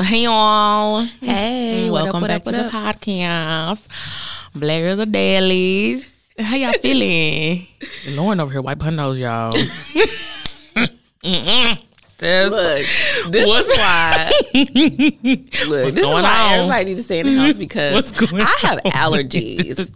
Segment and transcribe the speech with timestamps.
[0.00, 1.00] Hey y'all.
[1.20, 2.70] Hey, mm, up, Welcome back up, to up?
[2.70, 3.80] the podcast.
[4.54, 6.06] Blair's a dailies.
[6.38, 7.66] How y'all feeling?
[8.10, 9.52] Lauren over here wipe her nose, y'all.
[12.18, 12.50] Mm-mm.
[12.50, 14.30] Look, this What's- is why.
[15.68, 16.52] Look, this going is why on?
[16.52, 18.90] everybody needs to stay in the house because I have on?
[18.92, 19.90] allergies,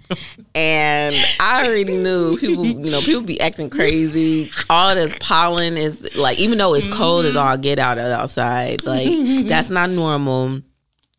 [0.55, 2.65] and I already knew people.
[2.65, 4.51] You know, people be acting crazy.
[4.71, 7.49] All this pollen is like, even though it's cold as mm-hmm.
[7.49, 10.61] all get out of outside, like that's not normal.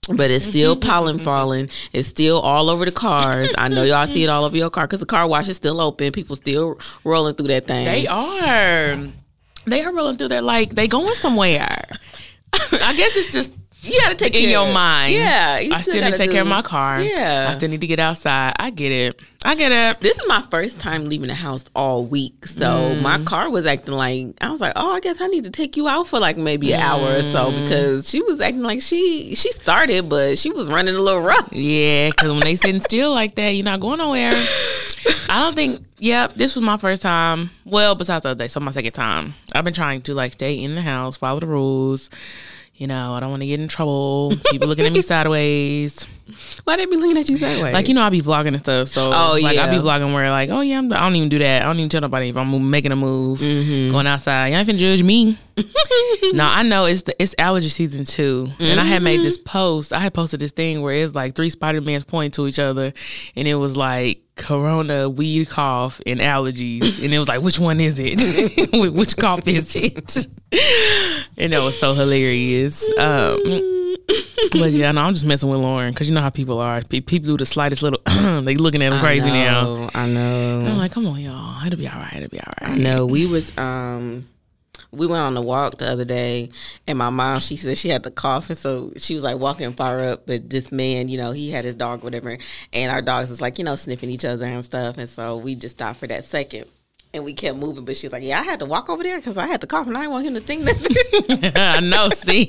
[0.10, 0.90] But it's still mm-hmm.
[0.90, 1.70] pollen falling.
[1.94, 3.54] It's still all over the cars.
[3.58, 5.80] I know y'all see it all over your car because the car wash is still
[5.80, 6.12] open.
[6.12, 7.85] People still rolling through that thing.
[7.85, 8.98] They are.
[9.66, 11.80] They are rolling through there like they going somewhere.
[12.54, 15.14] I guess it's just You gotta take care in your mind.
[15.14, 17.02] Yeah, you I still need to take care of my car.
[17.02, 17.48] Yeah.
[17.50, 18.54] I still need to get outside.
[18.58, 19.20] I get it.
[19.44, 20.00] I get it.
[20.02, 22.64] This is my first time leaving the house all week, so
[22.96, 23.02] Mm.
[23.02, 25.76] my car was acting like I was like, "Oh, I guess I need to take
[25.76, 27.62] you out for like maybe an hour or so," Mm.
[27.64, 31.50] because she was acting like she she started, but she was running a little rough.
[31.52, 34.32] Yeah, because when they sitting still like that, you're not going nowhere.
[35.27, 35.84] I don't think.
[36.00, 37.50] Yep, this was my first time.
[37.66, 39.35] Well, besides the other day, so my second time.
[39.54, 42.10] I've been trying to like stay in the house, follow the rules.
[42.76, 44.35] You know, I don't want to get in trouble.
[44.49, 45.02] People looking at me
[45.38, 46.07] sideways.
[46.63, 47.71] Why they be looking at you sideways?
[47.71, 48.88] Like you know, I be vlogging and stuff.
[48.88, 51.38] So Oh, like I be vlogging where like, oh yeah, I'm, I don't even do
[51.38, 51.62] that.
[51.62, 53.91] I don't even tell nobody if I'm making a move, Mm-hmm.
[53.91, 54.48] going outside.
[54.48, 55.38] Y'all ain't finna judge me.
[56.34, 59.44] no, I know it's the, it's allergy season too, and I had made this Mm-hmm.
[59.46, 59.90] post.
[59.91, 59.94] post.
[59.94, 62.91] I had posted this thing where it's like three Spider Mans pointing to each other,
[63.35, 67.79] and it was like Corona, weed cough, and allergies, and it was like, which one
[67.79, 68.72] is it?
[68.94, 70.28] Which cough is it?
[71.38, 72.84] and that was so hilarious.
[72.97, 73.39] Um,
[74.51, 76.81] but yeah, no, I'm just messing with Lauren because you know how people are.
[76.81, 78.01] People do the slightest little,
[78.41, 79.89] they looking at them crazy I now.
[79.94, 80.61] I know.
[80.66, 82.13] I'm like, come on, y'all, it'll be all right.
[82.16, 82.79] It'll be all right.
[82.79, 84.28] No, we was um
[84.94, 86.50] we went on a walk the other day
[86.88, 89.74] and my mom she said she had the cough and so she was like walking
[89.74, 92.38] far up but this man you know he had his dog whatever
[92.72, 95.56] and our dogs was like you know sniffing each other and stuff and so we
[95.56, 96.66] just stopped for that second
[97.13, 99.38] and we kept moving but she's like yeah i had to walk over there because
[99.38, 102.09] i had to cough and i didn't want him to think that I know.
[102.09, 102.47] See,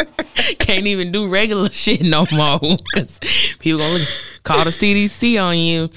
[0.58, 2.58] can't even do regular shit no more
[2.92, 3.18] because
[3.58, 4.08] people gonna look,
[4.42, 5.90] call the CDC on you.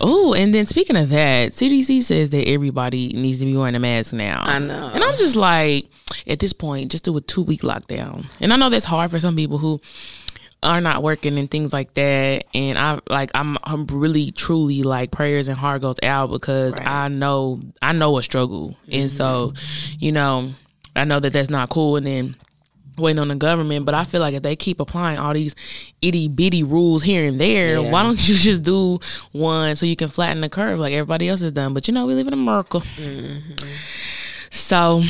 [0.00, 3.78] Oh, and then speaking of that, CDC says that everybody needs to be wearing a
[3.78, 4.42] mask now.
[4.44, 4.90] I know.
[4.94, 5.88] and I'm just like,
[6.26, 8.26] at this point, just do a two week lockdown.
[8.40, 9.80] And I know that's hard for some people who
[10.62, 12.44] are not working and things like that.
[12.54, 16.86] And I like I'm I'm really truly like prayers and heart goes out because Right.
[16.86, 18.76] I know I know a struggle.
[18.90, 19.52] And so,
[19.98, 20.52] you know,
[20.94, 22.36] I know that that's not cool and then
[22.98, 25.54] waiting on the government, but I feel like if they keep applying all these
[26.02, 27.90] itty bitty rules here and there, Yeah.
[27.90, 29.00] why don't you just do
[29.32, 31.72] one so you can flatten the curve like everybody else has done?
[31.74, 32.78] But you know, we live in America.
[32.78, 33.64] Mm-hmm.
[34.50, 35.02] So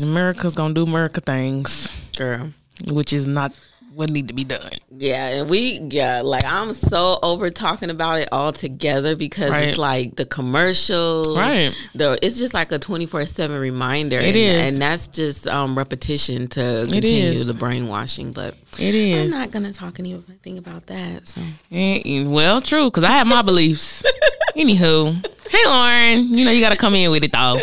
[0.00, 2.52] America's gonna do America things, girl
[2.88, 3.52] which is not
[3.94, 4.70] what need to be done.
[4.96, 9.68] Yeah, and we yeah, like I'm so over talking about it all together because Right.
[9.68, 11.72] it's like the commercial, Right.
[11.94, 14.18] The it's just like a twenty four seven reminder.
[14.18, 14.72] It and, is.
[14.72, 18.32] and that's just um repetition to continue the brainwashing.
[18.32, 19.32] But it is.
[19.32, 21.28] I'm not gonna talk anything about that.
[21.28, 24.02] So Eh, well, true, because I have my beliefs.
[24.56, 27.58] Anywho, hey Lauren, you know you got to come in with it though.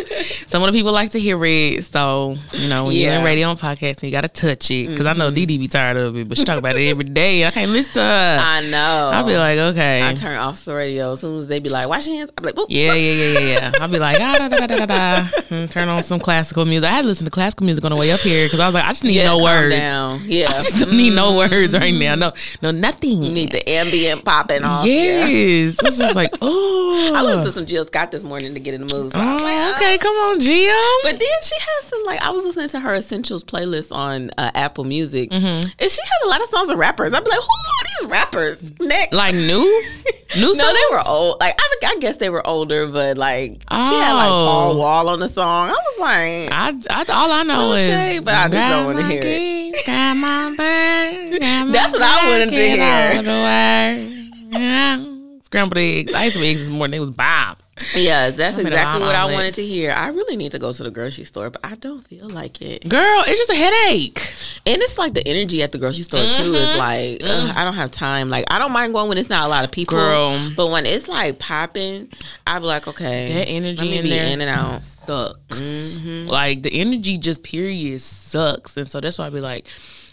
[0.46, 3.50] Some of the people like to hear it, so you know when you're in radio
[3.50, 4.90] and podcast, you got to touch it.
[4.90, 5.36] Because I know mm-hmm.
[5.36, 7.46] Dee Dee be tired of it, but she talk about it every day.
[7.46, 8.38] I can't listen to her.
[8.40, 9.12] I know.
[9.12, 11.88] I'll be like, okay, I turn off the radio as soon as they be like,
[11.90, 12.32] wash your hands.
[12.38, 12.68] I'm like, Boop.
[12.70, 13.72] yeah, yeah, yeah, yeah, yeah.
[13.82, 15.30] I'll be like, ah, da, da, da, da, da, da.
[15.50, 16.88] Mm, turn on some classical music.
[16.88, 18.76] I had to listen to classical music on the way up here because I was
[18.76, 19.74] like, I just need yeah, no words.
[19.74, 20.22] down.
[20.26, 21.56] Yeah, I just don't need no mm-hmm.
[21.56, 22.14] words right now.
[22.14, 23.24] No, no, nothing.
[23.24, 24.86] you need the ambient popping off.
[24.86, 25.26] Yeah.
[25.26, 27.66] Yes, it's just like, oh, I listened to some oh.
[27.66, 29.12] Jill Scott this morning to get in the mood.
[29.12, 29.76] So I'm like, Oh, oh.
[29.76, 30.80] okay, come on, Gio.
[31.04, 34.52] But then she has some like I was listening to her essentials playlist on uh,
[34.56, 35.70] Apple Music, Mm-hmm.
[35.80, 37.14] and she had a lot of songs of rappers.
[37.14, 38.72] I'd be like, who are these rappers?
[38.82, 39.48] Next, Like new,
[40.38, 40.54] new.
[40.56, 41.38] no, they were old.
[41.40, 44.46] Like I, I guess they were older, but like she had like Oh.
[44.48, 45.70] Paul Wall on the song.
[45.70, 49.02] I was like, I, I, all I know is shade, but I just don't wanna
[49.02, 49.86] my hear it.
[49.86, 52.84] Got my bag, got my That's what I wanted to hear.
[52.84, 54.16] out of the way.
[54.52, 55.06] Yeah.
[55.42, 56.14] Scrambled eggs.
[56.14, 56.92] I ate some eggs this morning.
[56.92, 57.56] They was bomb.
[57.96, 59.36] Yes, that's I'm exactly what I omelet.
[59.36, 59.92] wanted to hear.
[59.92, 62.88] I really need to go to the grocery store, but I don't feel like it.
[62.88, 64.20] Girl, it's just a headache.
[64.66, 66.78] And it's like the energy at the grocery store too is Mm-hmm.
[66.78, 68.30] like ugh, I don't have time.
[68.30, 70.52] Like I don't mind going when it's not a lot of people, Girl.
[70.56, 72.10] But when it's like popping,
[72.46, 74.84] I be like, okay, That energy let me in be there in and out.
[74.84, 75.60] sucks.
[75.60, 76.30] Mm-hmm.
[76.30, 78.76] Like the energy just period sucks.
[78.78, 79.68] And so that's why I be like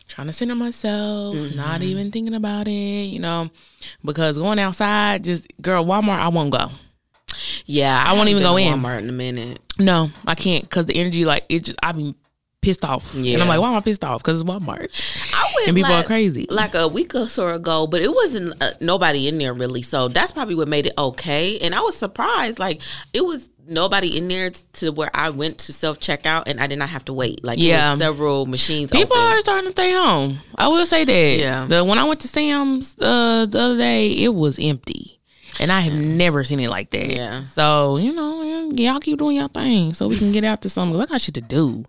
[0.08, 1.56] trying to center myself, Mm-hmm.
[1.56, 3.50] not even thinking about it, you know.
[4.04, 6.70] Because going outside, just girl, Walmart, I won't go.
[7.66, 8.80] Yeah, I won't even go in.
[8.80, 9.60] Walmart in a minute.
[9.78, 12.14] No, I can't because the energy, like it just I be
[12.62, 13.14] pissed off.
[13.14, 13.40] And Yeah.
[13.40, 14.22] I'm like, why am I pissed off?
[14.22, 14.88] Because it's Walmart.
[15.34, 16.46] I went And people are like, crazy.
[16.50, 19.82] Like a week or so ago, but it wasn't uh, nobody in there really.
[19.82, 21.58] So that's probably what made it okay.
[21.60, 22.58] And I was surprised.
[22.58, 22.80] Like
[23.12, 26.78] it was nobody in there to where I went to self checkout and I did
[26.80, 27.44] not have to wait.
[27.44, 27.94] Like Yeah.
[27.96, 28.90] several machines.
[28.90, 29.32] People open.
[29.32, 30.40] are starting to stay home.
[30.56, 31.38] I will say that.
[31.38, 31.66] Yeah.
[31.66, 35.15] The when I went to Sam's uh, the other day, it was empty,
[35.61, 37.11] and I have never seen it like that.
[37.12, 37.43] Yeah.
[37.55, 41.00] So you know, y'all keep doing your thing, so we can get out to something.
[41.00, 41.85] I got shit to do.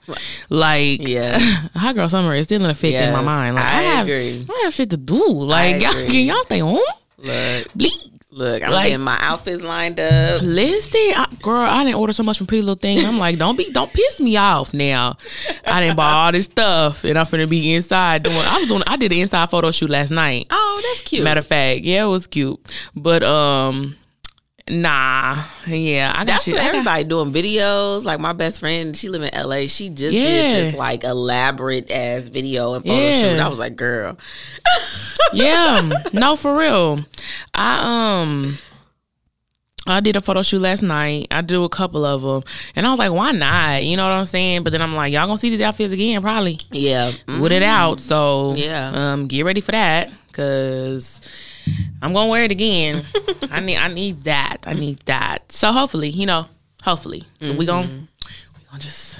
[0.49, 1.37] Like, Yeah.
[1.75, 3.55] hot girl summer is still in effect in my mind.
[3.55, 4.41] Like, I have, agree.
[4.49, 5.27] I have shit to do.
[5.29, 6.79] Like, y'all, can y'all stay home?
[7.19, 8.09] Look, Please.
[8.31, 10.41] look, I'm Like- getting my outfits lined up.
[10.43, 13.03] Listen, I, girl, I didn't order so much from Pretty Little Thing.
[13.03, 15.17] I'm like, don't be, don't piss me off now.
[15.65, 18.37] I didn't buy all this stuff, and I'm finna be inside doing.
[18.37, 18.83] I was doing.
[18.85, 20.45] I did an inside photo shoot last night.
[20.51, 21.23] Oh, that's cute.
[21.23, 22.59] Matter of fact, yeah, it was cute,
[22.95, 23.95] but um,
[24.69, 26.55] nah, yeah, I got That's shit.
[26.55, 28.03] for I got- everybody doing videos.
[28.05, 29.67] Like my best friend, she live in LA.
[29.67, 30.23] She just Yeah.
[30.23, 33.21] did this like elaborate ass video and photo Yeah.
[33.21, 33.39] shoot.
[33.39, 34.17] I was like, girl,
[35.33, 37.05] yeah, no, for real.
[37.53, 38.57] I um.
[39.87, 41.27] I did a photo shoot last night.
[41.31, 42.43] I do a couple of them,
[42.75, 44.63] and I was like, "Why not?" You know what I'm saying?
[44.63, 47.99] But then I'm like, "Y'all gonna see these outfits again, probably." yeah, with it out.
[47.99, 48.91] So Yeah.
[49.13, 51.21] um, get ready for that because
[52.01, 53.05] I'm gonna wear it again.
[53.51, 54.57] I need I need that.
[54.65, 55.51] I need that.
[55.51, 56.45] So hopefully, you know,
[56.83, 59.19] hopefully we gonna we gonna just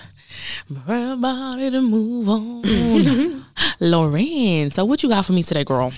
[0.70, 3.46] everybody to move on.
[3.80, 5.94] Lauren, so what you got for me today, girl?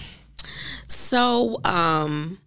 [0.86, 2.38] So, um,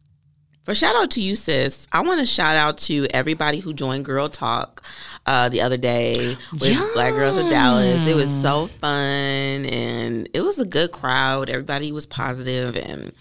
[0.62, 4.04] for shout out to you, sis, I want to shout out to everybody who joined
[4.04, 4.84] Girl Talk
[5.26, 8.06] uh, the other day with Black Girls of Dallas.
[8.06, 11.50] It was so fun and it was a good crowd.
[11.50, 13.12] Everybody was positive and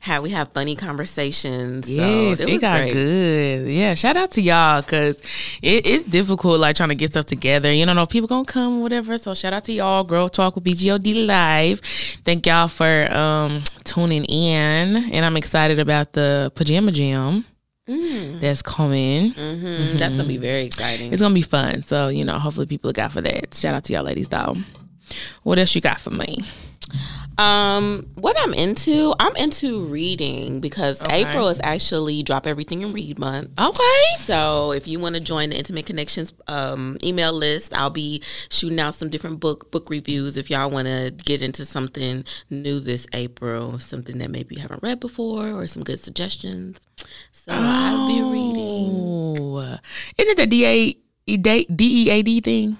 [0.00, 1.88] had we have funny conversations.
[1.88, 2.92] Yes, so it, it was got great.
[2.94, 3.68] good.
[3.68, 5.20] Yeah, shout out to y'all because
[5.62, 7.72] it, it's difficult like trying to get stuff together.
[7.72, 9.18] You don't know if people gonna come whatever.
[9.18, 10.02] So shout out to y'all.
[10.04, 11.80] Girl Talk with BGOD live.
[12.24, 17.44] Thank y'all for um, tuning in, and I'm excited about the pajama jam
[18.40, 19.30] that's coming.
[19.32, 21.12] hmm That's gonna be very exciting.
[21.12, 21.82] It's gonna be fun.
[21.82, 23.54] So you know, hopefully people look out for that.
[23.54, 24.56] Shout out to y'all ladies though.
[25.44, 26.44] What else you got for me?
[27.38, 31.24] Um, what I'm into, I'm into reading because Okay.
[31.24, 33.50] April is actually Drop Everything and Read month.
[33.60, 34.02] Okay.
[34.18, 38.80] So if you want to join the Intimate Connections um, email list, I'll be shooting
[38.80, 40.36] out some different book book reviews.
[40.36, 44.82] If y'all want to get into something new this April, something that maybe you haven't
[44.82, 46.80] read before, or some good suggestions.
[47.32, 48.92] So I'll be reading.
[48.96, 49.78] Oh,
[50.16, 50.92] isn't it the D A
[51.36, 52.78] D E A D thing?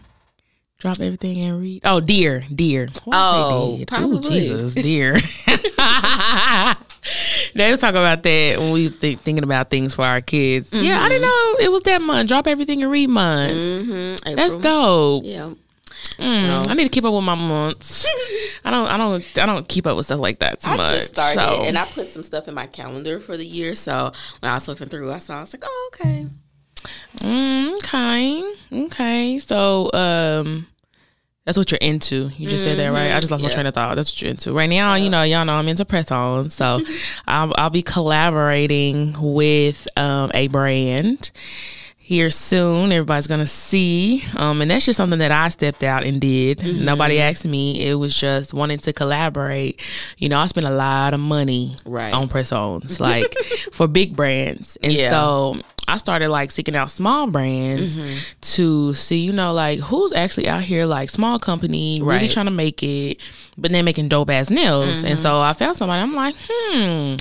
[0.78, 1.80] Drop everything and read.
[1.84, 2.88] Oh, dear, dear.
[3.06, 4.40] Oh, probably.
[4.40, 5.14] Jesus, dear.
[7.54, 10.70] they was talking about that when we was think, thinking about things for our kids.
[10.74, 12.28] Yeah, I didn't know it was that month.
[12.28, 13.54] Drop everything and read month.
[13.54, 14.34] Mm-hmm.
[14.34, 15.22] That's dope.
[15.24, 15.54] Yeah.
[16.18, 18.06] Mm, I need to keep up with my months.
[18.64, 18.86] I don't.
[18.86, 19.38] I don't.
[19.38, 20.90] I don't keep up with stuff like that too I much.
[20.90, 21.62] just started, so.
[21.64, 23.74] and I put some stuff in my calendar for the year.
[23.74, 25.38] So when I was flipping through, I saw.
[25.38, 26.26] I was like, "Oh, okay."
[27.18, 28.54] Mm, okay.
[28.72, 29.38] Okay.
[29.38, 30.66] So, um,
[31.46, 32.32] that's what you're into.
[32.36, 33.12] You just said that, right?
[33.12, 33.94] I just lost my train of thought.
[33.94, 34.96] That's what you're into right now.
[34.96, 36.80] You know, y'all know I'm into press on, so
[37.28, 41.30] I'll, I'll be collaborating with um, a brand
[42.06, 42.92] here soon.
[42.92, 46.62] Everybody's gonna see, um, and that's just something that I stepped out and did.
[46.80, 47.84] Nobody asked me.
[47.84, 49.80] It was just wanting to collaborate.
[50.16, 52.14] You know, I spent a lot of money Right.
[52.14, 53.34] on press ons, like
[53.72, 55.10] for big brands, and Yeah.
[55.10, 55.60] so.
[55.88, 58.16] I started like seeking out small brands Mm-hmm.
[58.40, 62.50] to see, you know, like who's actually out here, like small company, really trying to
[62.50, 63.20] make it,
[63.56, 65.04] but then making dope ass nails.
[65.04, 66.02] And so I found somebody.
[66.02, 67.14] I'm like, hmm,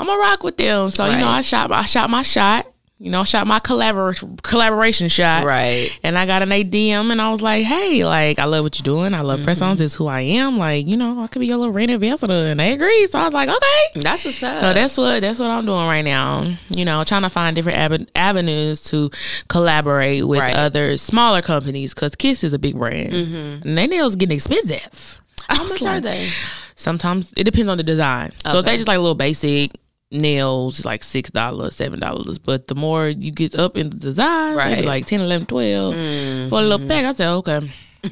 [0.00, 0.90] I'm gonna rock with them.
[0.90, 2.66] So you know, I shot, I shot my shot.
[3.00, 5.44] You know, shot my collabor- collaboration shot.
[5.44, 5.96] Right.
[6.02, 8.84] And I got an ADM and I was like, hey, like, I love what you're
[8.84, 9.14] doing.
[9.14, 9.70] I love press mm-hmm.
[9.70, 9.80] ons.
[9.80, 10.58] It's who I am.
[10.58, 12.32] Like, you know, I could be your little brand ambassador.
[12.32, 13.08] And they agreed.
[13.08, 14.00] So I was like, okay.
[14.00, 14.60] That's what's up.
[14.60, 16.56] So that's what that's what I'm doing right now.
[16.70, 19.10] You know, trying to find different ave- avenues to
[19.48, 20.56] collaborate with Right.
[20.56, 23.68] other smaller companies because Kiss is a big brand, mm-hmm.
[23.68, 25.20] and their nails getting expensive.
[25.48, 26.28] How much are they?
[26.74, 28.32] Sometimes it depends on the design.
[28.50, 29.72] So if they just like a little basic
[30.10, 32.38] nails, it's like six dollars, seven dollars.
[32.38, 34.84] But the more you get up in the design, Right.
[34.84, 37.04] like 10, 11, 12 for a little pack.
[37.04, 37.70] I said, okay.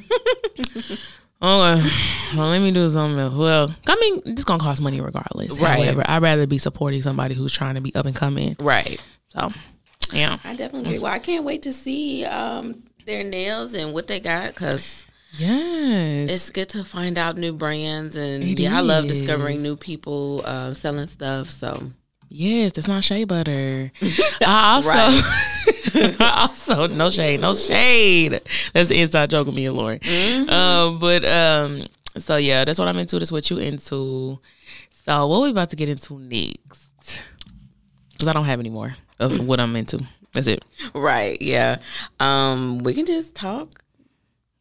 [1.43, 1.91] Okay,
[2.35, 3.35] well, let me do something else.
[3.35, 5.61] Well, I mean, it's gonna cost money regardless.
[5.61, 5.85] Right.
[5.85, 8.57] However, I'd rather be supporting somebody who's trying to be up and coming.
[8.59, 8.99] Right.
[9.29, 9.53] So,
[10.15, 10.99] yeah, I definitely agree.
[11.03, 15.06] Well, I can't wait to see um, their nails and what they got because
[15.39, 19.77] yes, it's good to find out new brands and It yeah, I love discovering new
[19.77, 21.51] people uh, selling stuff.
[21.51, 21.91] So
[22.29, 22.73] yes.
[22.77, 23.93] it's not shea butter.
[24.47, 28.41] I also, also, no shade, no shade.
[28.73, 30.01] That's the inside joke with me and Lauren.
[30.49, 31.87] Um, but um,
[32.19, 33.19] so yeah, that's what I'm into.
[33.19, 34.39] That's what you into.
[34.91, 37.23] So what we about to get into next?
[38.13, 40.01] Because I don't have any more of what I'm into.
[40.33, 40.65] That's it.
[40.95, 41.41] Right.
[41.41, 41.79] Yeah.
[42.21, 43.83] Um, we can just talk.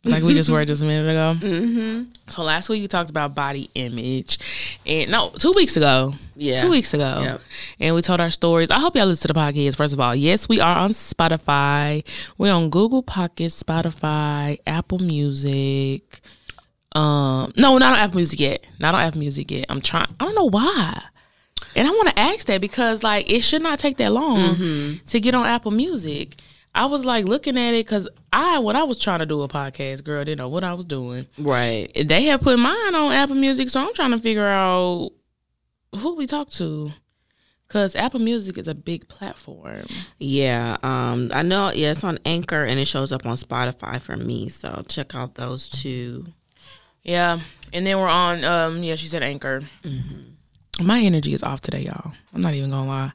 [0.06, 1.36] Like we just were just a minute ago.
[1.46, 2.04] Mm-hmm.
[2.30, 4.40] So last week we talked about body image,
[4.86, 6.14] and no, two weeks ago.
[6.36, 6.60] Yeah.
[6.62, 7.42] two weeks ago, Yep.
[7.80, 8.70] and we told our stories.
[8.70, 9.76] I hope y'all listen to the podcast.
[9.78, 12.04] First of all, yes, we are on Spotify.
[12.38, 16.20] We're on Google Podcast, Spotify, Apple Music.
[16.94, 18.66] Um, no, not on Apple Music yet.
[18.80, 19.66] Not on Apple Music yet.
[19.70, 20.08] I'm trying.
[20.20, 21.02] I don't know why.
[21.76, 25.20] And I want to ask that because like it should not take that long to
[25.20, 26.38] get on Apple Music.
[26.76, 29.48] I was like looking at it because I when I was trying to do a
[29.48, 31.26] podcast, girl, didn't know what I was doing.
[31.40, 31.88] Right.
[31.96, 35.12] They had put mine on Apple Music, so I'm trying to figure out
[35.96, 36.92] who we talk to.
[37.68, 39.88] Cause Apple Music is a big platform.
[40.20, 40.78] Yeah.
[40.84, 41.72] Um, I know.
[41.74, 44.50] Yeah, it's on Anchor and it shows up on Spotify for me.
[44.50, 46.28] So check out those two.
[47.04, 47.40] Yeah,
[47.72, 48.44] and then we're on.
[48.44, 49.62] Um, yeah, she said Anchor.
[50.82, 52.12] My energy is off today, y'all.
[52.34, 53.12] I'm not even gonna lie.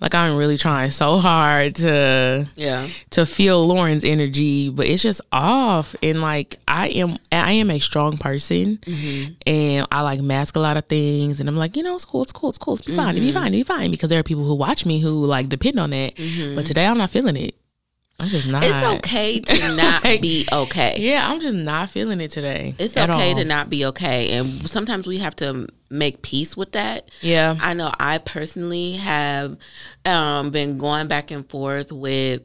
[0.00, 2.86] Like I'm really trying so hard to Yeah.
[3.10, 5.94] to feel Lauren's energy, but it's just off.
[6.02, 9.32] And like I am, I am a strong person, mm-hmm.
[9.46, 11.40] and I like mask a lot of things.
[11.40, 13.20] And I'm like, you know, it's cool, it's cool, it's cool, it's be fine, it'll
[13.20, 13.38] be mm-hmm.
[13.38, 13.90] fine, it'll be fine.
[13.90, 16.16] Because there are people who watch me who like depend on that.
[16.16, 16.60] But mm-hmm.
[16.64, 17.54] today I'm not feeling it.
[18.20, 18.62] I'm just not.
[18.64, 20.96] It's okay to not Like, be okay.
[20.98, 22.74] Yeah, I'm just not feeling it today.
[22.78, 23.36] It's okay all.
[23.36, 24.32] to not be okay.
[24.32, 27.10] And sometimes we have to make peace with that.
[27.20, 27.56] Yeah.
[27.60, 29.56] I know I personally have
[30.04, 32.42] um, been going back and forth with,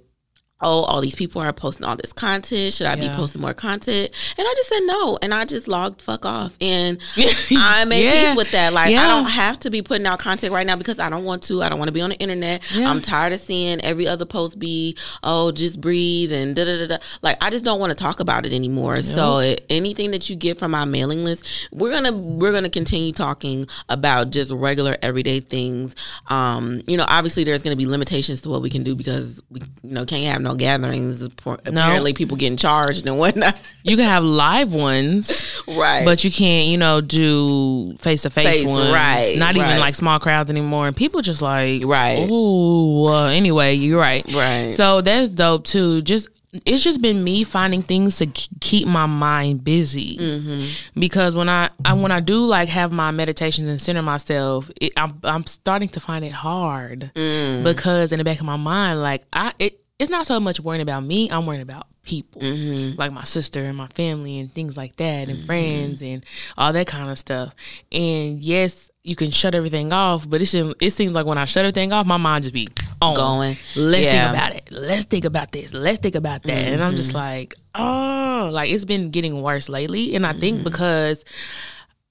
[0.61, 2.73] oh, all these people are posting all this content.
[2.73, 4.09] Should I be posting more content?
[4.37, 5.17] And I just said no.
[5.21, 6.57] And I just logged fuck off.
[6.59, 6.97] And
[7.51, 8.29] I made Yeah.
[8.31, 8.73] peace with that.
[8.73, 9.03] Like, Yeah.
[9.05, 11.63] I don't have to be putting out content right now because I don't want to.
[11.63, 12.69] I don't want to be on the internet.
[12.75, 12.89] Yeah.
[12.89, 16.87] I'm tired of seeing every other post be, oh, just breathe and da da da
[16.87, 16.97] da.
[17.21, 19.01] Like, I just don't want to talk about it anymore.
[19.01, 23.13] So eh, anything that you get from my mailing list, we're gonna we're gonna continue
[23.13, 25.95] talking about just regular everyday things.
[26.27, 29.61] Um, you know, obviously there's gonna be limitations to what we can do because we
[29.83, 31.21] you know can't have no gatherings.
[31.21, 33.57] Apparently, people getting charged and whatnot.
[33.83, 36.03] You can have live ones, right.
[36.05, 38.91] but you can't, you know, do face to face ones.
[38.91, 40.87] right, Not even like small crowds anymore.
[40.87, 42.29] And people just like, Right.
[42.29, 43.05] Ooh.
[43.05, 44.25] uh, anyway, you're right.
[44.33, 44.73] Right.
[44.75, 46.01] So that's dope too.
[46.01, 46.27] Just
[46.65, 50.99] it's just been me finding things to keep my mind busy Mm-hmm.
[50.99, 54.91] because when I, I when I do like have my meditations and center myself, it,
[54.97, 57.63] I'm I'm starting to find it hard Mm.
[57.63, 60.81] because in the back of my mind, like I it, it's not so much worrying
[60.81, 61.29] about me.
[61.29, 62.97] I'm worrying about people, Mm-hmm.
[62.97, 65.45] like my sister and my family and things like that, and mm-hmm.
[65.45, 66.25] friends and
[66.57, 67.53] all that kind of stuff.
[67.91, 71.45] And yes, you can shut everything off, but it seems it seems like when I
[71.45, 72.67] shut everything off, my mind just be
[73.01, 73.15] on.
[73.15, 73.57] Going.
[73.75, 74.31] Let's Yeah.
[74.31, 74.69] think about it.
[74.71, 75.73] Let's think about this.
[75.73, 76.57] Let's think about that.
[76.57, 77.17] And I'm just mm-hmm.
[77.17, 80.15] like, oh, like it's been getting worse lately.
[80.15, 80.63] And I think mm-hmm.
[80.63, 81.23] because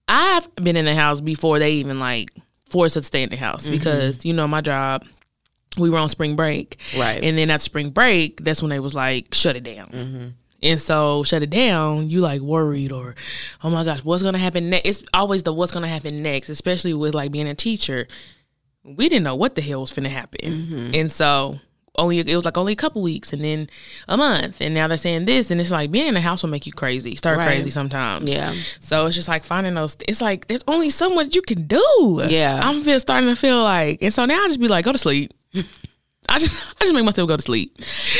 [0.09, 2.30] I've been in the house before they even like
[2.71, 5.04] forced us to stay in the house because you know my job.
[5.76, 7.22] We were on spring break, Right.
[7.22, 9.88] And then after spring break, that's when they was like, shut it down.
[9.88, 10.28] Mm-hmm.
[10.60, 13.14] And so shut it down, you like worried or,
[13.62, 14.88] oh my gosh, what's gonna happen next?
[14.88, 18.08] It's always the what's gonna happen next, especially with like being a teacher.
[18.82, 20.90] We didn't know what the hell was finna happen, mm-hmm.
[20.94, 21.60] and so
[21.98, 23.68] only it was like only a couple weeks, and then
[24.08, 26.50] a month, and now they're saying this, and it's like being in the house will
[26.50, 27.46] make you crazy, start Right.
[27.46, 28.28] crazy sometimes.
[28.28, 28.52] Yeah.
[28.80, 29.96] So it's just like finding those.
[30.08, 32.25] It's like there's only so much you can do.
[32.28, 32.60] Yeah.
[32.62, 34.98] I'm feel starting to feel like, and so now I just be like, go to
[34.98, 35.34] sleep.
[36.30, 37.74] I just I just make myself go to sleep.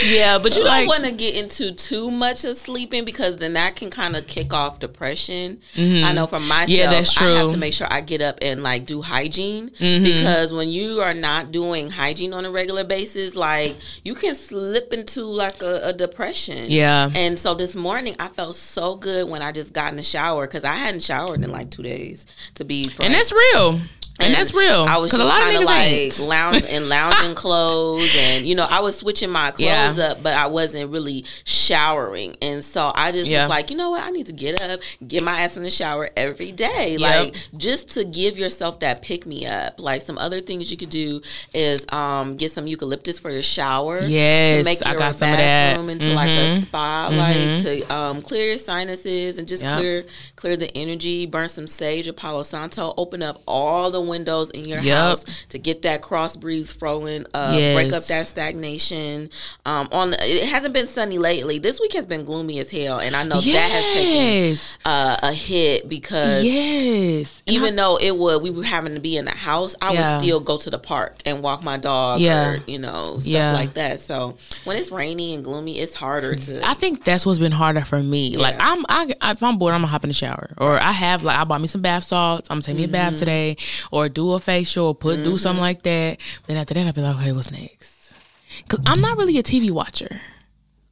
[0.07, 3.53] Yeah, but you Like- don't want to get into too much of sleeping because then
[3.53, 5.61] that can kind of kick off depression.
[5.77, 6.71] I know for myself, Mm-hmm.
[6.73, 7.37] Yeah, that's I have.
[7.39, 7.51] Mm-hmm.
[7.51, 11.53] to make sure I get up and like do hygiene because when you are not
[11.53, 16.65] doing hygiene on a regular basis, like you can slip into like a, a depression.
[16.71, 17.11] Yeah.
[17.15, 20.47] And so this morning I felt so good when I just got in the shower
[20.47, 23.05] because I hadn't showered in like two days to be frank.
[23.11, 23.83] And that's real.
[24.21, 24.85] And, that's real.
[24.89, 26.19] I was just a lot of kind of niggas like ain't.
[26.21, 29.87] lounge in lounging clothes, and you know, I was switching my Yeah.
[29.87, 33.43] clothes up, but I wasn't really showering, and so I just Yeah.
[33.45, 35.71] was like, you know what, I need to get up, get my ass in the
[35.71, 39.79] shower every day, like just to give yourself that pick me up.
[39.81, 41.21] Like some other things you could do
[41.55, 45.31] is um get some eucalyptus for your shower, Yes, to make I your got some
[45.31, 45.79] of that.
[45.79, 47.17] into like a Mhm.
[47.17, 49.77] like to um clear your sinuses and just Yep.
[49.79, 50.05] clear
[50.37, 51.27] clear the energy.
[51.27, 52.95] Burn some sage or Palo Santo.
[52.97, 54.97] Open up all the windows in your Yep.
[54.97, 59.31] house to get that cross breeze flowing, uh, break up that stagnation.
[59.67, 61.59] Um, on the, it hasn't been sunny lately.
[61.59, 65.33] This week has been gloomy as hell, and I know that has taken uh, a
[65.33, 67.43] hit because yes.
[67.47, 70.13] Even though it would we were having to be in the house, I Yeah.
[70.15, 72.51] would still go to the park and walk my dog Yeah.
[72.53, 73.53] or you know stuff Yeah.
[73.53, 74.01] like that.
[74.01, 76.67] So when it's rainy and gloomy, it's harder to.
[76.69, 78.37] I think that's what's been harder for me.
[78.37, 81.23] Like I'm, I, if I'm bored, I'm gonna hop in the shower, or I have
[81.23, 82.49] like I bought me some bath salts.
[82.51, 82.93] I'm gonna take me a Mm-hmm.
[82.93, 83.57] bath today,
[83.91, 86.21] or do a facial, or put do something like that.
[86.47, 88.15] Then after that, I'll be like, okay, what's next?
[88.63, 90.21] Because I'm not really a TV watcher.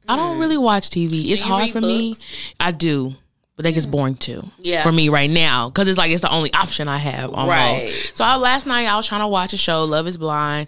[0.09, 1.29] I don't really watch TV.
[1.31, 1.45] It's Mm.
[1.45, 2.15] hard for me.
[2.59, 3.15] I do.
[3.55, 4.43] But that gets boring too.
[4.59, 4.83] Yeah.
[4.83, 5.69] For me right now.
[5.71, 7.49] Cause it's like it's the only option I have almost.
[7.85, 8.11] Right.
[8.13, 10.67] So I, last night I was trying to watch a show, Love is Blind,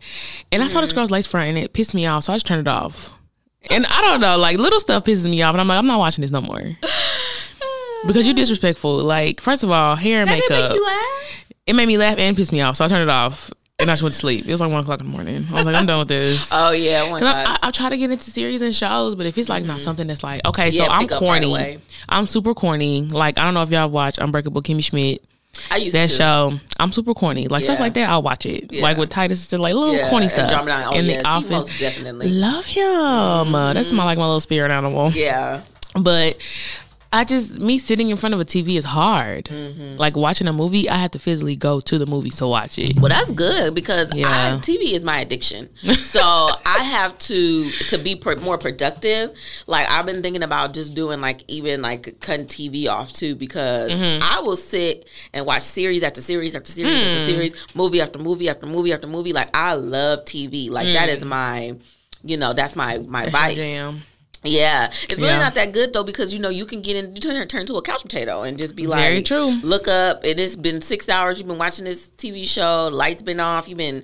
[0.51, 0.85] and I saw Mm-hmm.
[0.85, 2.23] this girl's lace front and it pissed me off.
[2.23, 3.15] So I just turned it off.
[3.69, 5.99] And I don't know, like little stuff pisses me off, and I'm like, I'm not
[5.99, 6.61] watching this no more.
[8.07, 9.01] Because you're disrespectful.
[9.03, 10.77] Like, first of all, hair and that makeup.
[11.75, 12.13] Make you laugh.
[12.17, 13.51] It made me laugh and piss me off, so I turned it off.
[13.81, 14.45] And I just went to sleep.
[14.45, 15.47] It was like one o'clock in the morning.
[15.49, 16.49] I was like, I'm done with this.
[16.53, 17.23] Oh yeah, one.
[17.23, 19.79] I, I, I try to get into series and shows, but if it's like not
[19.79, 20.75] something that's like, okay, Mm-hmm.
[20.77, 21.79] Yeah, so I'm right corny.
[22.09, 23.03] I'm super corny.
[23.03, 25.23] Like, I don't know if y'all watch Unbreakable Kimmy Schmidt.
[25.71, 25.97] I used to.
[25.99, 26.15] That to.
[26.15, 27.47] show, I'm super corny.
[27.47, 28.69] Like stuff like that, I'll watch it.
[28.71, 28.81] Yeah.
[28.83, 30.65] Like with Titus, it's like little Yeah, corny stuff.
[30.65, 30.83] Nine.
[30.87, 32.29] Oh, in yes, the he office, definitely.
[32.31, 33.55] love him.
[33.55, 35.11] Uh, that's my like my little spirit animal.
[35.11, 35.61] Yeah.
[35.95, 36.37] But
[37.11, 39.45] I just me sitting in front of a TV is hard.
[39.45, 39.97] Mm-hmm.
[39.97, 42.97] Like watching a movie, I have to physically go to the movie to watch it.
[42.99, 44.27] Well, that's good because Yeah.
[44.27, 45.69] I, TV is my addiction.
[46.09, 49.31] So I have to to be pro- more productive.
[49.67, 53.91] Like I've been thinking about just doing like even like cutting TV off too because
[53.91, 54.21] Mm-hmm.
[54.23, 57.09] I will sit and watch series after series after series Hmm.
[57.09, 59.33] after series, movie after movie after movie after movie.
[59.33, 60.69] Like I love TV.
[60.69, 61.73] Like that is my,
[62.23, 63.55] you know, that's my my vice.
[63.57, 64.03] jam.
[64.43, 65.39] Yeah, it's really Yeah.
[65.39, 67.75] not that good though because you know you can get in, you turn turn to
[67.75, 69.59] a couch potato and just be like, Very true.
[69.63, 70.17] Look up.
[70.23, 71.39] and It has been six hours.
[71.39, 72.87] You've been watching this TV show.
[72.87, 73.67] Lights been off.
[73.67, 74.03] You've been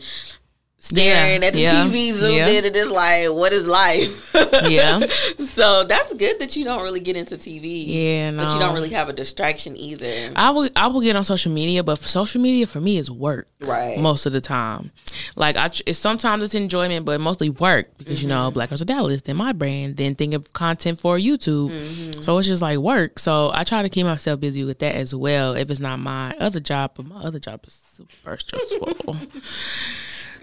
[0.85, 2.47] staring Yeah, at the yeah, TV, zoomed yeah.
[2.49, 4.31] in, and it's like, what is life?
[4.69, 5.05] Yeah.
[5.37, 7.83] so that's good that you don't really get into TV.
[7.87, 10.31] Yeah, but you don't really have a distraction either.
[10.35, 13.11] I will I will get on social media, but for social media for me is
[13.11, 13.47] work.
[13.61, 13.99] Right.
[13.99, 14.91] Most of the time,
[15.35, 18.37] like I, it's sometimes it's enjoyment, but mostly work because you Mm-hmm.
[18.45, 21.71] know Black Girls of Dallas, then my brand, then think of content for YouTube.
[21.71, 22.21] Mm-hmm.
[22.21, 23.19] So it's just like work.
[23.19, 25.53] So I try to keep myself busy with that as well.
[25.55, 29.17] If it's not my other job, but my other job is super stressful.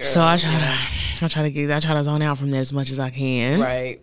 [0.00, 2.58] so I try to I try to get I try to zone out from that
[2.58, 3.60] as much as I can.
[3.60, 4.00] right.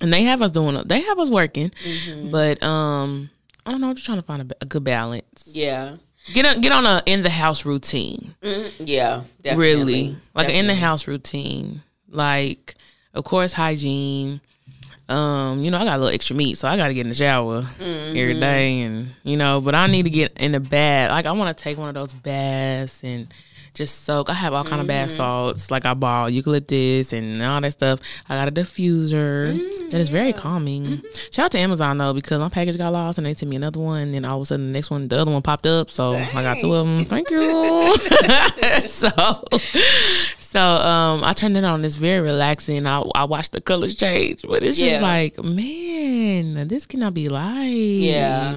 [0.00, 2.30] And they have us doing they have us working, Mm-hmm.
[2.30, 3.30] but um.
[3.66, 3.88] I don't know.
[3.88, 5.48] I'm just trying to find a, a good balance.
[5.50, 5.96] Yeah.
[6.34, 8.34] Get on, get on a in the house routine.
[8.42, 9.22] Mm, yeah.
[9.40, 9.58] Definitely.
[9.74, 11.82] Really, like an in the house routine.
[12.10, 12.74] Like,
[13.14, 14.42] of course, hygiene.
[15.08, 17.08] Um, you know, I got a little extra meat, so I got to get in
[17.08, 18.16] the shower Mm-hmm.
[18.18, 21.10] every day, and you know, but I need to get in the bath.
[21.10, 23.28] Like, I want to take one of those baths and
[23.74, 24.30] just soak.
[24.30, 25.16] I have all kind of bath Mm-hmm.
[25.16, 25.70] salts.
[25.70, 28.00] Like, I bought eucalyptus and all that stuff.
[28.28, 29.58] I got a diffuser.
[29.58, 30.84] Mm, that is very calming.
[30.84, 31.06] Mm-hmm.
[31.32, 33.80] Shout out to Amazon though, because my package got lost and they sent me another
[33.80, 34.00] one.
[34.02, 35.90] And then all of a sudden, the next one, the other one popped up.
[35.90, 37.04] So I got two of them.
[37.04, 37.96] Thank you.
[38.86, 39.10] so,
[40.38, 41.84] so um, I turned it on.
[41.84, 42.86] It's very relaxing.
[42.86, 44.90] I I watch the colors change, but it's Yeah.
[44.90, 47.68] just like, man, this cannot be life.
[47.72, 48.56] Yeah.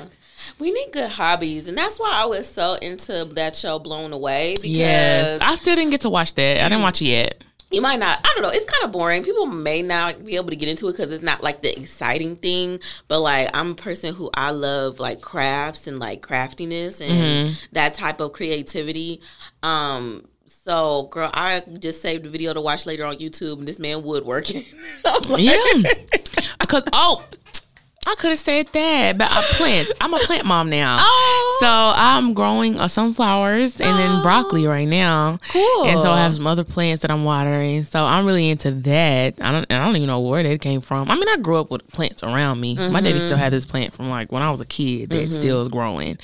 [0.59, 4.53] We need good hobbies, and that's why I was so into that show Blown Away
[4.55, 6.59] because Yes, I still didn't get to watch that.
[6.59, 7.43] I didn't watch it yet.
[7.71, 8.19] you might not.
[8.23, 8.49] I don't know.
[8.49, 9.23] It's kind of boring.
[9.23, 12.35] People may not be able to get into it because it's not like the exciting
[12.37, 12.79] thing.
[13.07, 17.11] But like, I'm a person who I love like crafts and like craftiness and
[17.49, 17.53] Mm-hmm.
[17.73, 19.21] that type of creativity.
[19.63, 20.23] Um.
[20.45, 24.03] So, girl, I just saved a video to watch later on YouTube, and this man
[24.03, 24.65] woodworking.
[25.29, 25.55] Like, Yeah,
[26.59, 27.23] because oh,
[28.07, 29.89] I could have said that, but I plant.
[29.99, 30.99] I'm a plant mom now.
[31.01, 31.57] Oh.
[31.59, 34.23] So I'm growing uh, sunflowers and then oh.
[34.23, 35.39] broccoli right now.
[35.49, 35.83] Cool.
[35.83, 37.83] And so I have some other plants that I'm watering.
[37.83, 39.41] So I'm really into that.
[39.41, 39.69] I don't.
[39.69, 41.11] I don't even know where that came from.
[41.11, 42.75] I mean, I grew up with plants around me.
[42.75, 43.39] My daddy still mm-hmm.
[43.39, 45.39] had this plant from like when I was a kid that mm-hmm.
[45.39, 46.17] still is growing.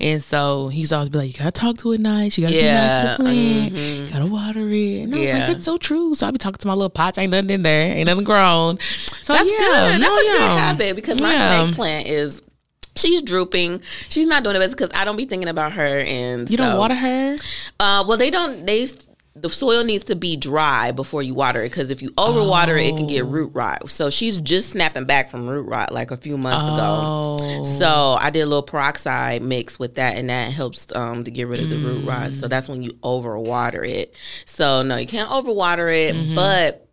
[0.00, 2.38] And so he used to always be like, "You gotta talk to it nice.
[2.38, 3.74] You gotta Yeah, be nice to the plant.
[3.74, 4.04] Mm-hmm.
[4.06, 5.38] You gotta water it." And I was Yeah.
[5.38, 7.18] like, "That's so true." So I be talking to my little pots.
[7.18, 7.96] Ain't nothing in there.
[7.96, 8.78] Ain't nothing grown.
[9.20, 10.02] So That's yeah, good.
[10.02, 11.62] That's no, a good habit because my Yeah.
[11.64, 12.42] snake plant is
[12.96, 13.80] she's drooping.
[14.08, 16.62] She's not doing the best because I don't be thinking about her and You so,
[16.64, 17.36] don't water her.
[17.78, 18.64] Uh, well, they don't.
[18.66, 18.88] They
[19.36, 22.88] the soil needs to be dry before you water it because if you overwater it,
[22.88, 23.26] it can get Oh.
[23.28, 23.88] root rot.
[23.88, 27.36] So she's just snapping back from root rot like a few months ago.
[27.40, 27.62] Oh.
[27.62, 31.46] So I did a little peroxide mix with that, and that helps um, to get
[31.46, 32.32] rid of the root rot.
[32.32, 34.12] So that's when you overwater it.
[34.44, 36.34] So no, you can't overwater it, Mm-hmm.
[36.34, 36.87] but.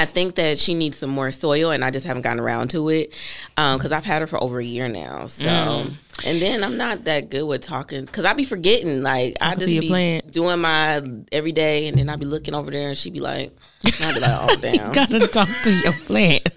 [0.00, 2.88] I think that she needs some more soil, and I just haven't gotten around to
[2.88, 3.12] it
[3.58, 5.26] um, because I've had her for over a year now.
[5.26, 5.46] So
[6.24, 9.02] And then I'm not that good with talking because I'd be forgetting.
[9.02, 10.32] Like I just be plants.
[10.32, 13.54] doing my every day, and then I'd be looking over there, and she'd be like,
[13.84, 14.92] and I be like, oh damn.
[14.92, 16.50] Gotta talk to your plants.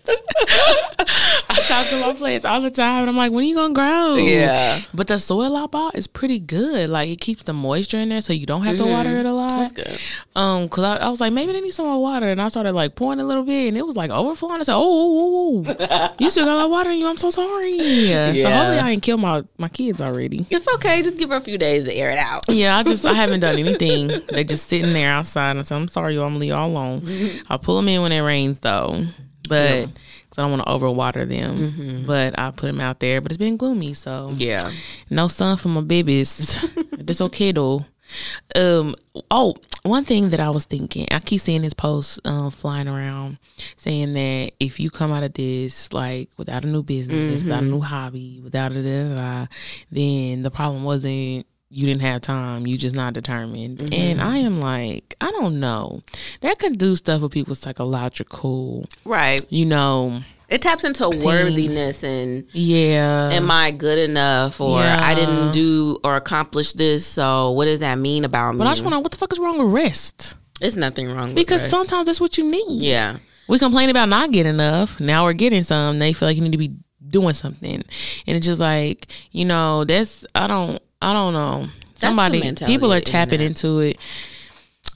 [1.50, 3.74] I talk to my plants all the time, and I'm like, when are you gonna
[3.74, 4.16] grow?
[4.16, 4.82] Yeah.
[4.94, 6.90] But the soil I bought is pretty good.
[6.90, 9.32] Like it keeps the moisture in there, so you don't have to water it a
[9.32, 9.52] lot.
[9.52, 9.60] Mm-hmm.
[9.60, 10.00] That's good.
[10.36, 12.74] Um, cause I, I was like, maybe they need some more water, and I started
[12.74, 14.60] like pouring a little bit, and it was like overflowing.
[14.60, 16.16] I said, oh, oh, oh, oh.
[16.20, 17.08] you still got a lot of water in you.
[17.08, 17.78] I'm so sorry.
[17.78, 18.34] Yeah.
[18.44, 20.46] So hopefully I ain't killed my my kids already.
[20.50, 21.02] It's okay.
[21.02, 22.42] Just give her a few days to air it out.
[22.50, 24.08] Yeah, I just I haven't done anything.
[24.32, 25.56] They just sitting there outside.
[25.56, 26.26] I said, I'm sorry, y'all.
[26.26, 27.02] I'm gonna leave y'all alone.
[27.20, 27.46] Mm-hmm.
[27.52, 29.06] I'll pull them in when it rains though,
[29.48, 29.90] but.
[30.30, 32.08] Cause I don't want to overwater them, Mm-hmm.
[32.08, 33.22] but I put them out there.
[33.22, 34.68] But it's been gloomy, so Yeah.
[35.12, 36.58] no sun for my babies.
[36.98, 37.86] That's okay though.
[38.56, 38.96] Um.
[39.30, 43.38] Oh, one thing that I was thinking, I keep seeing this post um, flying around
[43.78, 47.68] saying that if you come out of this like without a new business, without a
[47.68, 49.46] new hobby, without a da, da, da,
[49.92, 53.80] then the problem wasn't you didn't have time, you just not determined.
[53.80, 53.94] Mm-hmm.
[53.94, 56.02] And I am like, I don't know.
[56.42, 59.42] That could do stuff with people's psychological, Right.
[59.50, 60.22] you know.
[60.50, 63.32] It taps into worthiness and Yeah.
[63.34, 67.06] am I good enough or I didn't do or accomplish this.
[67.08, 68.58] So what does that mean about but me?
[68.60, 70.36] But I just want to what the fuck is wrong with rest?
[70.62, 71.72] It's nothing wrong with Because rest.
[71.72, 72.84] sometimes that's what you need.
[72.84, 73.18] Yeah.
[73.48, 75.00] We complain about not getting enough.
[75.00, 75.98] Now we're getting some.
[75.98, 76.76] They feel like you need to be
[77.10, 77.84] doing something.
[78.28, 81.68] And it's just like, you know, that's I don't I don't know.
[81.96, 83.98] Somebody people are tapping into it.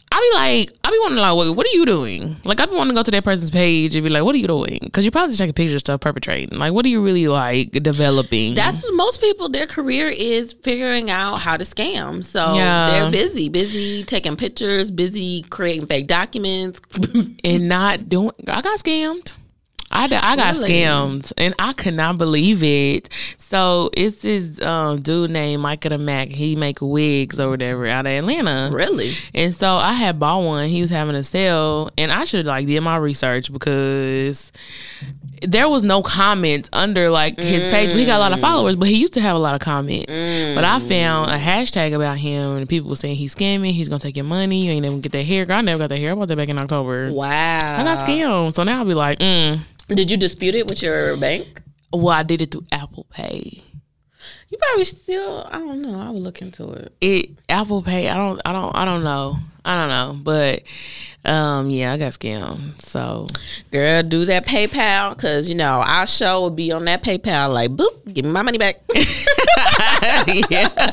[0.09, 2.37] I be like, I be wondering like, what, what are you doing?
[2.45, 4.37] Like, I be wanting to go to that person's page and be like, what are
[4.37, 4.79] you doing?
[4.81, 6.57] Because you're probably just taking pictures of stuff perpetrating.
[6.57, 8.55] Like, what are you really like developing?
[8.55, 12.23] That's what most people, their career is figuring out how to scam.
[12.23, 12.89] So Yeah.
[12.89, 16.79] they're busy, busy taking pictures, busy creating fake documents.
[17.43, 18.31] and not doing.
[18.47, 19.33] I got scammed.
[19.89, 20.69] I, I got Really?
[20.69, 23.09] scammed and I could not believe it.
[23.37, 26.27] So it's this um, dude named Micah the Mac.
[26.27, 28.69] He make wigs or whatever out of Atlanta.
[28.73, 29.13] really?
[29.33, 30.67] And so I had bought one.
[30.67, 34.51] He was having a sale, and I should like did my research because
[35.41, 37.93] there was no comments under like his page.
[37.93, 40.07] He got a lot of followers, but he used to have a lot of comments.
[40.11, 43.71] But I found a hashtag about him, and people were saying he's scamming.
[43.71, 44.65] He's gonna take your money.
[44.65, 45.45] You ain't never get that hair.
[45.49, 46.11] I never got that hair.
[46.11, 47.11] I bought that back in October.
[47.11, 47.79] Wow.
[47.79, 48.53] I got scammed.
[48.53, 49.59] So now I'll be like, mm.
[49.87, 51.61] Did you dispute it with your bank?
[51.93, 53.63] well, I did it through Apple Pay.
[54.49, 55.99] You probably still, I don't know.
[55.99, 56.93] I would look into it.
[57.01, 58.09] It Apple Pay.
[58.09, 58.41] I don't.
[58.45, 58.75] I don't.
[58.75, 59.37] I don't know.
[59.65, 60.19] I don't know.
[60.23, 60.63] But
[61.29, 62.81] um, yeah, I got scammed.
[62.81, 63.27] So
[63.71, 67.71] Girl, do that PayPal because, you know, our show will be on that PayPal like,
[67.71, 68.81] boop, give me my money back.
[70.49, 70.91] yeah.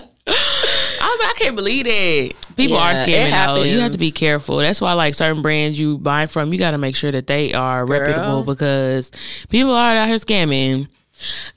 [1.05, 2.35] I was like, I can't believe it.
[2.57, 3.63] People are Yeah, it scamming though.
[3.63, 4.57] You have to be careful.
[4.57, 7.53] That's why, like certain brands you buy from, you got to make sure that they
[7.53, 9.11] are reputable because
[9.51, 10.89] people are out here scamming.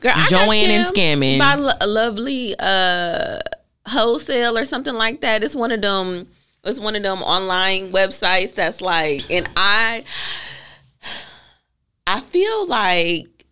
[0.01, 1.39] Girl, Joanne and scamming.
[1.39, 3.39] by lo- a lovely uh
[3.87, 5.43] wholesale or something like that.
[5.45, 6.27] It's one of them.
[6.65, 10.03] It's one of them online websites that's like, and I,
[12.05, 13.45] I feel like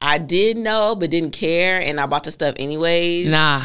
[0.00, 3.26] I did know but didn't care, and I bought the stuff anyways.
[3.26, 3.62] Nah,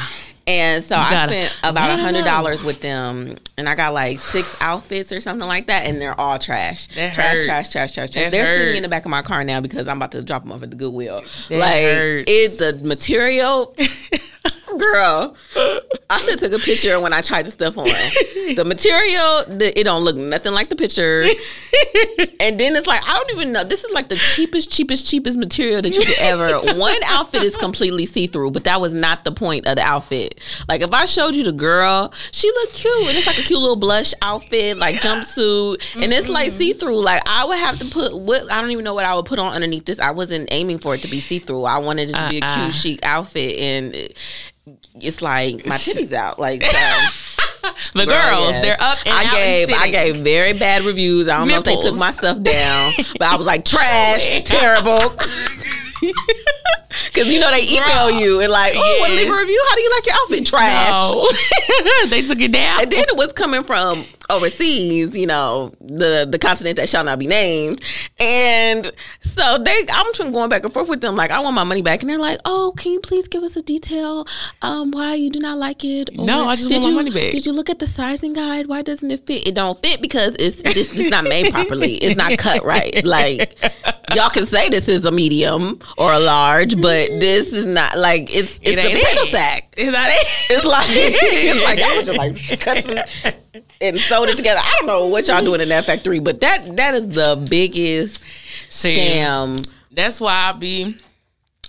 [0.47, 4.55] And so I spent about a hundred dollars with them, and I got like six
[4.61, 7.45] outfits or something like that, and they're all trash, That trash, hurt.
[7.45, 8.31] trash, trash, trash, trash.
[8.31, 10.53] They're sitting in the back of my car now because I'm about to drop them
[10.53, 11.21] off at the Goodwill.
[11.49, 12.23] That like hurts.
[12.27, 13.75] it's the material,
[14.77, 15.35] girl.
[16.09, 17.85] I should took a picture when I tried the stuff on.
[17.85, 21.23] the material, the, it don't look nothing like the picture,
[22.39, 23.63] and then it's like I don't even know.
[23.63, 26.77] This is like the cheapest, cheapest, cheapest material that you could ever.
[26.77, 30.39] One outfit is completely see through, but that was not the point of the outfit.
[30.69, 33.59] Like if I showed you the girl, she looked cute, and it's like a cute
[33.59, 36.57] little blush outfit, like jumpsuit, and it's like mm-hmm.
[36.57, 37.01] see through.
[37.01, 39.39] Like I would have to put what I don't even know what I would put
[39.39, 39.99] on underneath this.
[39.99, 41.65] I wasn't aiming for it to be see through.
[41.65, 42.55] I wanted it to be a Uh-uh.
[42.55, 44.17] cute, chic outfit, and it-
[44.95, 46.39] it's like my titties out.
[46.39, 47.43] Like um, so.
[47.93, 48.61] the Girl, girls, yes.
[48.61, 51.27] they're up and I gave I gave very bad reviews.
[51.27, 55.15] I don't know if they took my stuff down, but I was like trash, terrible.
[57.13, 58.19] Because you know they email Girl.
[58.21, 59.09] you and like, oh, Yes.
[59.19, 59.65] leave a review.
[59.69, 60.45] How do you like your outfit?
[60.45, 60.89] Trash.
[60.89, 61.29] No.
[62.07, 62.81] they took it down.
[62.83, 67.19] And then it was coming from overseas, you know, the the continent that shall not
[67.19, 67.83] be named.
[68.19, 68.89] And
[69.21, 71.81] so they I'm just going back and forth with them, like, I want my money
[71.81, 72.01] back.
[72.01, 74.25] And they're like, Oh, can you please give us a detail
[74.61, 76.09] um why you do not like it?
[76.15, 78.33] No, I just did want my you- money back." Did you look at the sizing
[78.33, 78.67] guide?
[78.67, 79.47] Why doesn't it fit?
[79.47, 81.95] It don't fit because it's this it's not made properly.
[81.95, 83.03] It's not cut right.
[83.05, 83.57] Like
[84.15, 88.33] y'all can say this is a medium or a large, but this is not like
[88.35, 89.27] it's it's It a potato it.
[89.31, 89.73] sack.
[89.77, 90.27] Is that it?
[90.51, 94.59] It's like it's like y'all was just like cut some and sewed it together.
[94.61, 98.23] I don't know what y'all doing in that factory, but that that is the biggest
[98.69, 99.65] See, scam.
[99.91, 100.97] That's why I be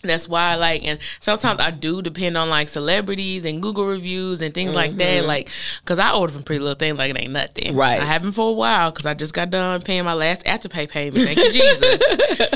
[0.02, 4.54] That's why, like, and sometimes I do depend on like celebrities and Google reviews and
[4.54, 5.24] things like that.
[5.24, 5.48] Like,
[5.84, 7.74] cause I order from Pretty Little Thing like it ain't nothing.
[7.74, 8.00] Right.
[8.00, 11.24] I haven't for a while because I just got done paying my last Afterpay payment.
[11.24, 12.02] Thank you, Jesus.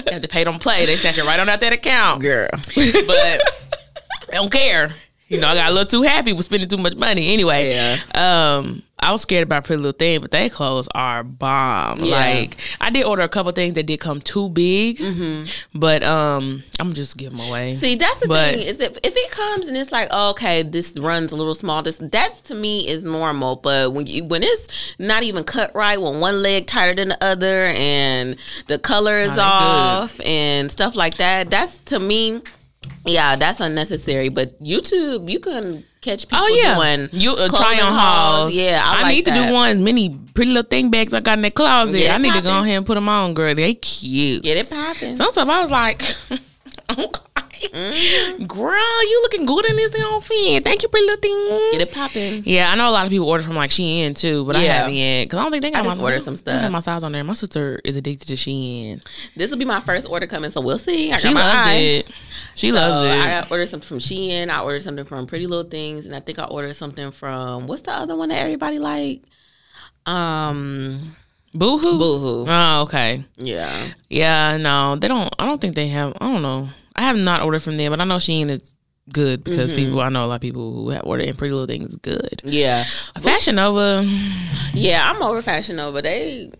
[0.11, 0.87] Had to pay don't play.
[0.87, 2.23] They snatch it right on out that account.
[2.23, 2.49] Girl.
[2.75, 3.41] But
[4.31, 4.93] I don't care.
[5.29, 7.33] You know, I got a little too happy with spending too much money.
[7.33, 7.99] Anyway, Yeah.
[8.59, 12.01] um, I was scared about Pretty Little Thing, but they clothes are bomb.
[12.01, 12.15] Yeah.
[12.17, 15.79] Like I did order a couple things that did come too big, Mm-hmm.
[15.79, 17.75] but um, I'm just giving them away.
[17.75, 20.63] See, that's the But- thing is if, if it comes and it's like, oh, okay,
[20.63, 21.83] this runs a little small.
[21.83, 23.57] This that's to me is normal.
[23.57, 27.25] But when you when it's not even cut right, when one leg tighter than the
[27.25, 28.37] other, and
[28.69, 32.41] the color is off and stuff like that, that's to me,
[33.05, 34.29] yeah, that's unnecessary.
[34.29, 38.55] But YouTube, you can catch people Oh yeah, doing you uh, try on hauls.
[38.55, 41.39] Yeah, I, like need to do one as many Pretty Little Thing bags I got
[41.39, 42.01] in the closet.
[42.01, 43.55] It I need to go ahead and put them on, girl.
[43.55, 44.43] They cute.
[44.43, 45.17] Get it popping.
[45.17, 46.03] Some stuff I was like,
[47.65, 50.65] okay, girl, you looking good in this outfit.
[50.65, 51.71] Thank you, Pretty Little Thing.
[51.73, 52.43] Get it popping.
[52.45, 54.95] Yeah, I know a lot of people order from like Shein too, but I haven't
[54.95, 56.61] yet because I don't think they got I just my ordered some I don't have
[56.63, 56.73] stuff.
[56.73, 57.25] my size on there.
[57.25, 59.05] My sister is addicted to Shein.
[59.37, 61.13] This will be my first order coming, so we'll see.
[61.13, 61.73] I She my loves eye.
[61.75, 62.11] it.
[62.55, 63.19] She loves it.
[63.19, 64.49] I ordered something from Shein.
[64.51, 67.83] I ordered something from Pretty Little Things, and I think I ordered something from what's
[67.83, 69.23] the other one that everybody like?
[70.07, 71.17] Um,
[71.55, 71.99] Boohoo.
[71.99, 72.45] Boohoo.
[72.49, 73.25] Oh, okay.
[73.37, 73.71] Yeah,
[74.09, 75.33] Yeah, no, they don't.
[75.39, 76.13] I don't think they have.
[76.21, 76.69] I don't know.
[76.97, 78.73] I have not ordered from them, but I know Shein is
[79.11, 79.85] good because Mm-hmm.
[79.85, 80.01] people.
[80.01, 82.41] I know a lot of people who have ordered and Pretty Little Things is good.
[82.45, 82.85] yeah,
[83.21, 84.03] Fashion Nova,
[84.75, 85.11] yeah.
[85.13, 86.03] I'm over Fashion Nova.
[86.03, 86.53] They,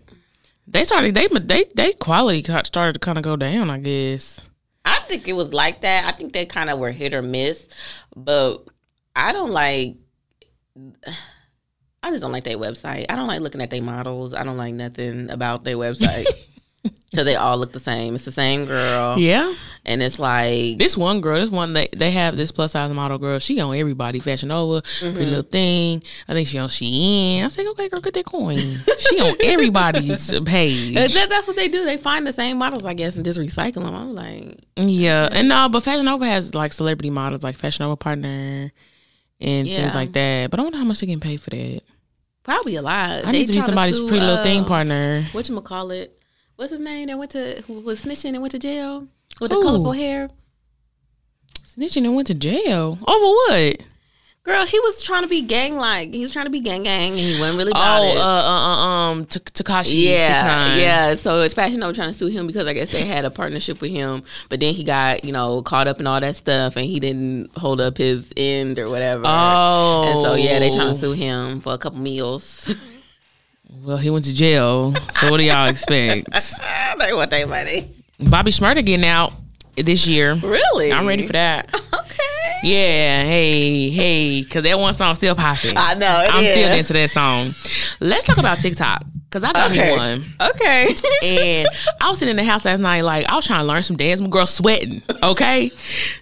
[0.67, 1.13] they started.
[1.15, 3.69] They they they quality got- started to kind of go down.
[3.69, 4.41] I guess.
[4.85, 6.05] I think it was like that.
[6.05, 7.67] I think they kind of were hit or miss,
[8.15, 8.65] but
[9.15, 9.95] I don't like.
[12.01, 13.05] I just don't like their website.
[13.09, 14.33] I don't like looking at their models.
[14.33, 16.25] I don't like nothing about their website
[16.83, 18.15] because they all look the same.
[18.15, 19.53] It's the same girl, Yeah.
[19.85, 23.17] and it's like This one girl, this one they they have this plus size model
[23.17, 23.39] girl.
[23.39, 25.13] She on everybody, Fashion Nova, Mm-hmm.
[25.13, 26.03] Pretty Little Thing.
[26.27, 27.43] I think she on Shein.
[27.43, 28.57] I say, okay, girl, get that coin.
[28.99, 30.95] she on everybody's page.
[30.95, 31.85] That, that's what they do.
[31.85, 33.95] They find the same models, I guess, and just recycle them.
[33.95, 37.95] I'm like, Yeah, and no, but Fashion Nova has like celebrity models, like Fashion Nova
[37.95, 38.71] partner
[39.39, 39.81] and Yeah.
[39.83, 40.49] things like that.
[40.51, 41.81] But I wonder how much they getting paid for that.
[42.43, 43.25] probably a lot.
[43.25, 45.27] I need to be somebody's Pretty Little Thing partner.
[45.31, 46.19] What you call it?
[46.55, 47.07] What's his name?
[47.07, 49.07] That went to who was snitching and went to jail
[49.41, 50.29] with the colorful hair.
[51.65, 53.77] Snitching and went to jail over what?
[54.43, 56.13] Girl, he was trying to be gang like.
[56.13, 58.17] He was trying to be gang gang, and he wasn't really Oh, about uh, it.
[58.17, 61.13] uh, uh, um, Tekashi yeah, yeah.
[61.13, 63.79] So it's Fashion Nova trying to sue him because I guess they had a partnership
[63.79, 66.85] with him, but then he got you know caught up in all that stuff, and
[66.85, 69.23] he didn't hold up his end or whatever.
[69.25, 72.69] Oh, And so yeah, they trying to sue him for a couple meals.
[73.81, 74.93] Well, he went to jail.
[75.19, 76.27] So what do y'all expect?
[76.99, 77.89] they want their money.
[78.19, 79.33] Bobby Shmurda getting out
[79.75, 80.35] this year.
[80.35, 80.91] Really?
[80.91, 81.73] I'm ready for that.
[81.75, 82.59] Okay.
[82.63, 85.73] Yeah, hey, hey, because that one song still popping.
[85.75, 86.07] I know.
[86.31, 87.51] I'm still into that song.
[87.99, 89.91] Let's talk about TikTok because I got Okay.
[89.91, 90.25] me one.
[90.53, 90.93] Okay.
[91.23, 91.67] And
[92.01, 93.95] I was sitting in the house last night, like I was trying to learn some
[93.97, 94.19] dance.
[94.21, 95.71] My girl sweating, okay,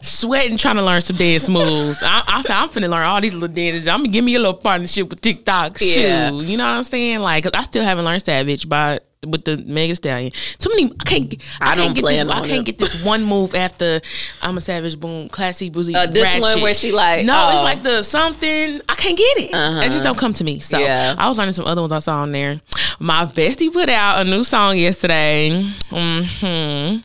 [0.02, 2.02] sweating, trying to learn some dance moves.
[2.04, 3.88] I, I said I'm finna learn all these little dances.
[3.88, 5.78] I'm gonna give me a little partnership with TikTok.
[5.82, 6.30] Yeah.
[6.30, 7.20] Shoot, you know what I'm saying?
[7.20, 10.32] Like 'cause I still haven't learned Savage by with the Mega Stallion.
[10.58, 10.92] Too many.
[11.00, 11.30] I can't.
[11.30, 12.30] get- I, I don't can't get this.
[12.30, 14.02] I can't get this one move after
[14.42, 15.00] I'm a Savage.
[15.00, 15.94] Boom, classy, boozy.
[15.96, 17.64] Uh, this one where she like, No, it's oh.
[17.64, 18.82] like the something.
[18.90, 19.54] I can't get it.
[19.54, 19.82] Uh-huh.
[19.82, 20.60] It just don't come to me.
[20.60, 21.16] So Yeah.
[21.18, 22.62] I was learning some other ones I saw on there.
[23.00, 25.62] My bestie put out a new song yesterday.
[25.90, 26.98] hmm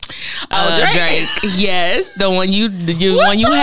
[0.49, 1.29] Oh, Drake?
[1.55, 3.55] Yes, the one you the What one you song?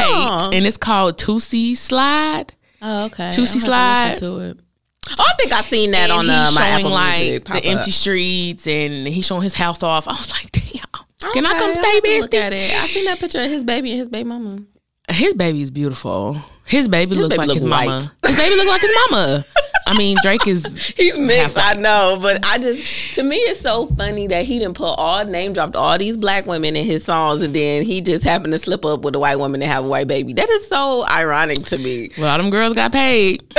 [0.53, 2.53] hate, and it's called Toosie Slide.
[2.83, 3.31] Oh, okay.
[3.31, 4.17] Toosie Slide.
[4.19, 4.64] to listen to it.
[5.11, 7.45] Oh, I think I seen that and on he's uh, my showing Apple like Music
[7.45, 10.09] the pop empty streets, and he's showing his house off.
[10.09, 11.33] I was like, damn.
[11.33, 12.35] Can I come stay, bestie?
[12.35, 12.83] at it.
[12.83, 14.63] I seen that picture of his baby and his baby mama.
[15.09, 16.37] His baby is beautiful.
[16.65, 17.87] His baby looks baby like look his white.
[17.87, 18.13] mama.
[18.27, 19.45] His baby look like his mama.
[19.87, 20.65] I mean, Drake is
[20.97, 24.75] He's mixed, I know, but I just to me it's so funny that he didn't
[24.75, 28.25] put all name dropped all these black women in his songs, and then he just
[28.25, 30.33] happened to slip up with a white woman and have a white baby.
[30.33, 32.11] That is so ironic to me.
[32.17, 33.43] Well, all them girls got paid.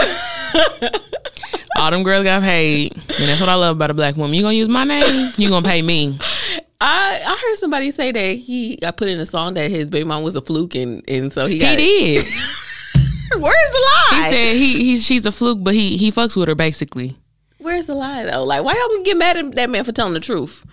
[1.77, 2.93] all them girls got paid.
[2.93, 4.33] And that's what I love about a black woman.
[4.33, 6.19] You gonna use my name, you gonna pay me.
[6.81, 10.03] I I heard somebody say that he got put in a song that his baby
[10.05, 12.25] mom was a fluke, and and so he He did.
[13.31, 14.11] Where's the lie?
[14.11, 17.17] He said he, he she's a fluke, but he he fucks with her basically.
[17.57, 18.43] Where's the lie though?
[18.43, 20.63] Like, why y'all gonna get mad at that man for telling the truth?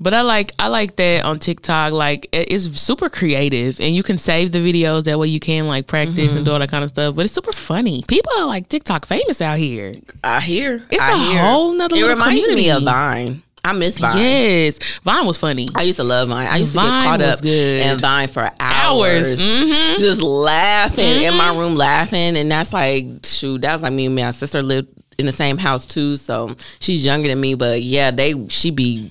[0.00, 1.92] But I like I like that on TikTok.
[1.92, 5.04] Like it's super creative, and you can save the videos.
[5.04, 6.36] That way you can like practice Mm-hmm.
[6.38, 7.14] and do all that kind of stuff.
[7.14, 8.02] But it's super funny.
[8.08, 9.94] People are like TikTok famous out here.
[10.22, 10.84] I hear.
[10.90, 11.40] It's I a hear.
[11.40, 12.70] whole nother It reminds me community.
[12.70, 13.42] of Vine.
[13.66, 14.18] I miss Vine.
[14.18, 15.68] Yes, Vine was funny.
[15.74, 16.46] I used to love Vine.
[16.46, 17.80] I used to get caught up good.
[17.80, 19.40] in Vine for hours, Hours.
[19.40, 19.98] Mhm.
[19.98, 24.14] just laughing in my room, laughing, and that's like, shoot, that was like me and
[24.14, 28.10] my sister lived in the same house too, so she's younger than me, but yeah,
[28.10, 29.10] they she be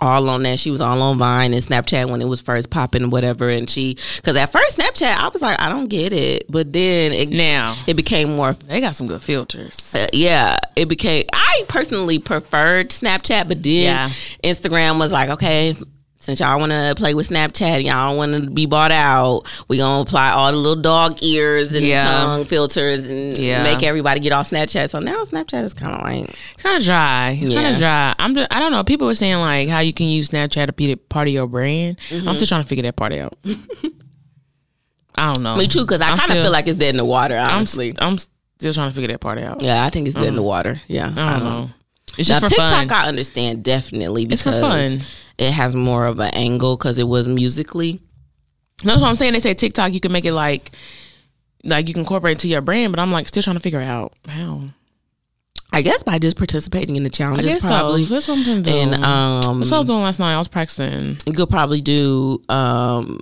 [0.00, 0.58] all on that.
[0.58, 3.48] She was all on Vine and Snapchat when it was first popping, whatever.
[3.48, 7.12] And she, because at first Snapchat, I was like, I don't get it, but then
[7.12, 9.94] it Now it became more they got some good filters.
[9.94, 11.24] uh, yeah, it became.
[11.32, 14.08] I personally preferred Snapchat, but then Yeah.
[14.44, 15.76] Instagram was like, okay,
[16.22, 19.44] since y'all want to play with Snapchat, y'all want to be bought out.
[19.68, 22.04] We gonna apply all the little dog ears and Yeah.
[22.08, 23.62] tongue filters and Yeah.
[23.64, 24.90] make everybody get off Snapchat.
[24.90, 27.38] So now Snapchat is kind of like, Kind of dry.
[27.40, 28.14] It's kind of dry.
[28.18, 28.34] I'm.
[28.34, 28.84] Just, I don't know.
[28.84, 31.96] People are saying like how you can use Snapchat to be part of your brand.
[32.10, 32.28] Mm-hmm.
[32.28, 33.34] I'm still trying to figure that part out.
[35.14, 35.56] I don't know.
[35.56, 37.36] me too, because I kind of feel like it's dead in the water.
[37.36, 37.60] I'm.
[37.98, 39.62] I'm still trying to figure that part out.
[39.62, 40.80] yeah, I think it's dead in the water.
[40.86, 41.70] Yeah, I don't know.
[42.18, 42.92] It's Now just for TikTok, fun.
[42.92, 44.98] I understand definitely It's because for fun.
[45.40, 48.00] It has more of an angle because it was musically.
[48.84, 49.32] That's what I'm saying.
[49.32, 50.70] They say TikTok, you can make it like,
[51.64, 52.92] like you can incorporate it to your brand.
[52.92, 54.62] But I'm like still trying to figure out how.
[55.72, 58.04] I guess by just participating in the I challenges, guess probably.
[58.04, 58.14] so.
[58.14, 58.76] That's what I'm gonna.
[58.76, 60.34] And um, That's what I was doing last night.
[60.34, 61.18] I was practicing.
[61.26, 63.20] you could probably do um,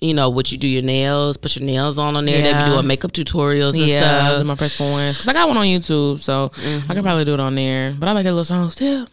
[0.00, 2.38] you know, what you do your nails, put your nails on on there.
[2.38, 2.66] They be Yeah.
[2.70, 4.00] doing makeup tutorials and Yeah,
[4.30, 4.40] stuff.
[4.40, 6.90] do my press ones because I got one on YouTube, so Mm-hmm.
[6.90, 7.94] I could probably do it on there.
[7.96, 9.06] But I like that little song, still,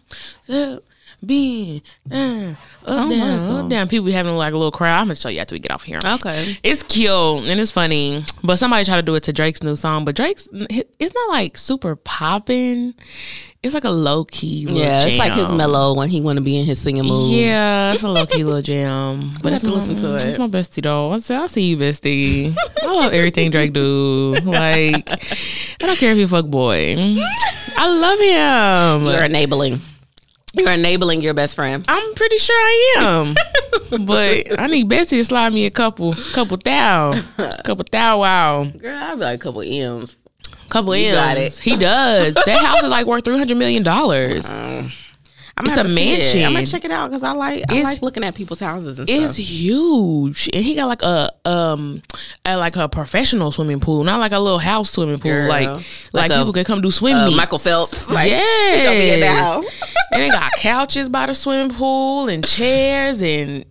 [1.25, 3.87] being uh, oh down, up that down, up down.
[3.87, 5.01] People be having like a little crowd.
[5.01, 5.99] I'm gonna show you after we get off here.
[6.03, 6.57] Okay.
[6.63, 10.05] It's cute and it's funny, but somebody tried to do it to Drake's new song.
[10.05, 12.93] But Drake's it's not like super popping.
[13.63, 14.67] It's like a low key.
[14.69, 17.31] Yeah, it's like his mellow when he want to be in his singing mood.
[17.31, 19.33] Yeah, it's a low key little jam.
[19.41, 20.25] But have it's to my, listen to it.
[20.27, 21.11] It's my bestie though.
[21.11, 22.55] I say, I see you, bestie.
[22.83, 24.35] I love everything Drake do.
[24.45, 25.09] Like,
[25.81, 26.95] I don't care if you fuck boy.
[27.77, 29.11] I love him.
[29.11, 29.81] You're enabling.
[30.57, 31.85] You're enabling your best friend.
[31.87, 33.35] I'm pretty sure I am.
[34.05, 37.21] but I need Bessie to slide me a couple, couple thou,
[37.63, 40.17] couple thou wow, Girl, I'd be like a couple M's.
[40.69, 41.15] couple You M's.
[41.15, 41.53] got it.
[41.59, 42.33] He does.
[42.33, 44.47] That house is like worth three hundred million dollars.
[45.59, 46.45] I'm It's a see it.
[46.45, 48.99] I'm gonna check it out because I like I It's- like looking at people's houses
[48.99, 49.45] and It's stuff.
[49.45, 52.03] huge, and he got like a um,
[52.45, 55.31] a, like a professional swimming pool, not like a little house swimming pool.
[55.31, 55.49] Girl.
[55.49, 57.37] Like, Like like, a- people could come do swim Uh, meets.
[57.37, 58.07] Michael Phelps.
[58.11, 59.65] Like, yes, he gonna be in that house.
[60.11, 63.65] and they got couches by the swimming pool and chairs, and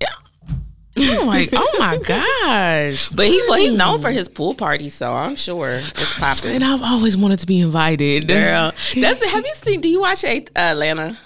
[0.98, 3.10] I'm like, oh my gosh!
[3.10, 6.50] But he well, he's known for his pool party, so I'm sure it's popping.
[6.56, 8.26] And I've always wanted to be invited.
[8.28, 9.80] Girl, that's have you seen?
[9.82, 11.18] Do you watch uh, Atlanta?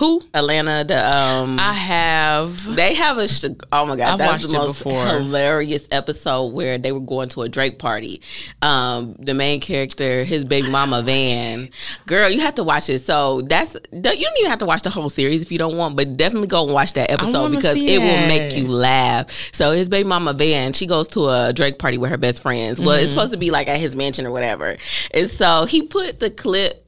[0.00, 2.74] Who Atlanta, the um, I have.
[2.74, 6.90] they have a sh- oh my god, I've that's the most hilarious episode where they
[6.90, 8.22] were going to a Drake party.
[8.62, 11.68] Um, the main character, his baby mama Van,
[12.06, 13.00] girl, you have to watch it.
[13.00, 15.96] So that's you don't even have to watch the whole series if you don't want,
[15.96, 19.30] but definitely go and watch that episode because it will make you laugh.
[19.52, 22.80] So his baby mama Van, she goes to a Drake party with her best friends.
[22.80, 23.02] Well, Mm-hmm.
[23.02, 24.76] it's supposed to be like at his mansion or whatever,
[25.12, 26.86] and so he put the clip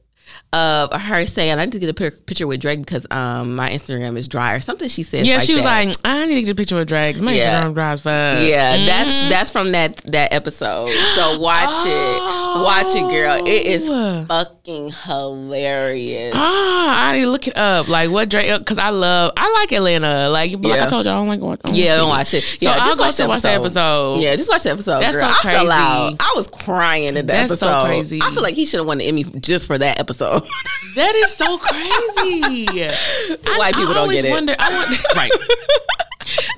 [0.53, 4.17] of her saying, "I need to get a picture with Drake because um my Instagram
[4.17, 5.85] is dry or something." She said, Yeah, like she was that.
[5.87, 7.21] like, I need to get a picture with Drags.
[7.21, 7.63] My Yeah.
[7.63, 8.47] Instagram drives fast.
[8.47, 8.85] Yeah, Mm-hmm.
[8.85, 10.89] that's that's from that that episode.
[11.15, 13.45] So watch it, watch it, girl.
[13.47, 14.25] It is Oh.
[14.27, 16.33] fucking hilarious.
[16.35, 17.87] Ah, I need to look it up.
[17.87, 18.57] Like what Drake?
[18.59, 20.29] Because I love, I like Atlanta.
[20.29, 20.83] Like, like Yeah.
[20.83, 21.59] I told you, I don't like what.
[21.73, 22.43] Yeah, don't watch it.
[22.43, 24.21] So Yeah, I'll just go watch the watch the episode.
[24.21, 24.99] Yeah, just watch the episode.
[25.01, 25.29] That's girl.
[25.31, 25.67] so I crazy.
[25.71, 26.15] out.
[26.19, 28.19] I was crying in the That's so crazy.
[28.21, 30.42] I feel like he should have won the Emmy just for that episode.
[30.95, 32.79] That is so crazy.
[32.79, 34.31] I- White people I don't get it.
[34.31, 35.31] Wonder, I wonder, right.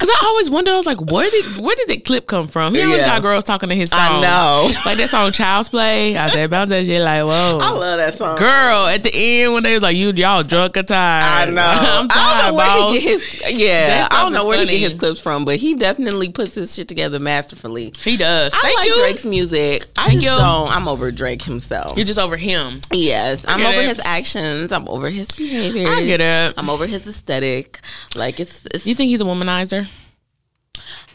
[0.06, 2.76] Because I always wonder, I was like, where did where did that clip come from?
[2.76, 3.08] He always Yeah.
[3.08, 4.00] got girls talking to his song.
[4.00, 4.72] I know.
[4.86, 6.16] Like that song Child's Play.
[6.18, 7.58] I said, bounce that shit like, whoa.
[7.62, 8.38] I love that song.
[8.38, 11.62] Girl, at the end when they was like, you y'all drunk or I know.
[11.66, 12.94] I'm I don't know where boss.
[12.94, 13.52] he get his.
[13.60, 16.76] Yeah, I don't know where he get his clips from, but he definitely puts his
[16.76, 17.94] shit together masterfully.
[18.04, 18.54] He does.
[18.54, 18.96] I Thank like you.
[19.00, 19.86] Drake's music.
[19.98, 20.30] I Thank just you.
[20.30, 20.76] don't.
[20.76, 21.98] I'm over Drake himself.
[21.98, 22.82] You're just over him.
[22.92, 23.88] Yes, I'm over it.
[23.88, 24.72] his actions.
[24.72, 25.88] I'm over his behavior.
[25.90, 26.54] I get it.
[26.58, 27.80] I'm over his aesthetic.
[28.16, 29.88] Like it's, it's You think he's a womanizer?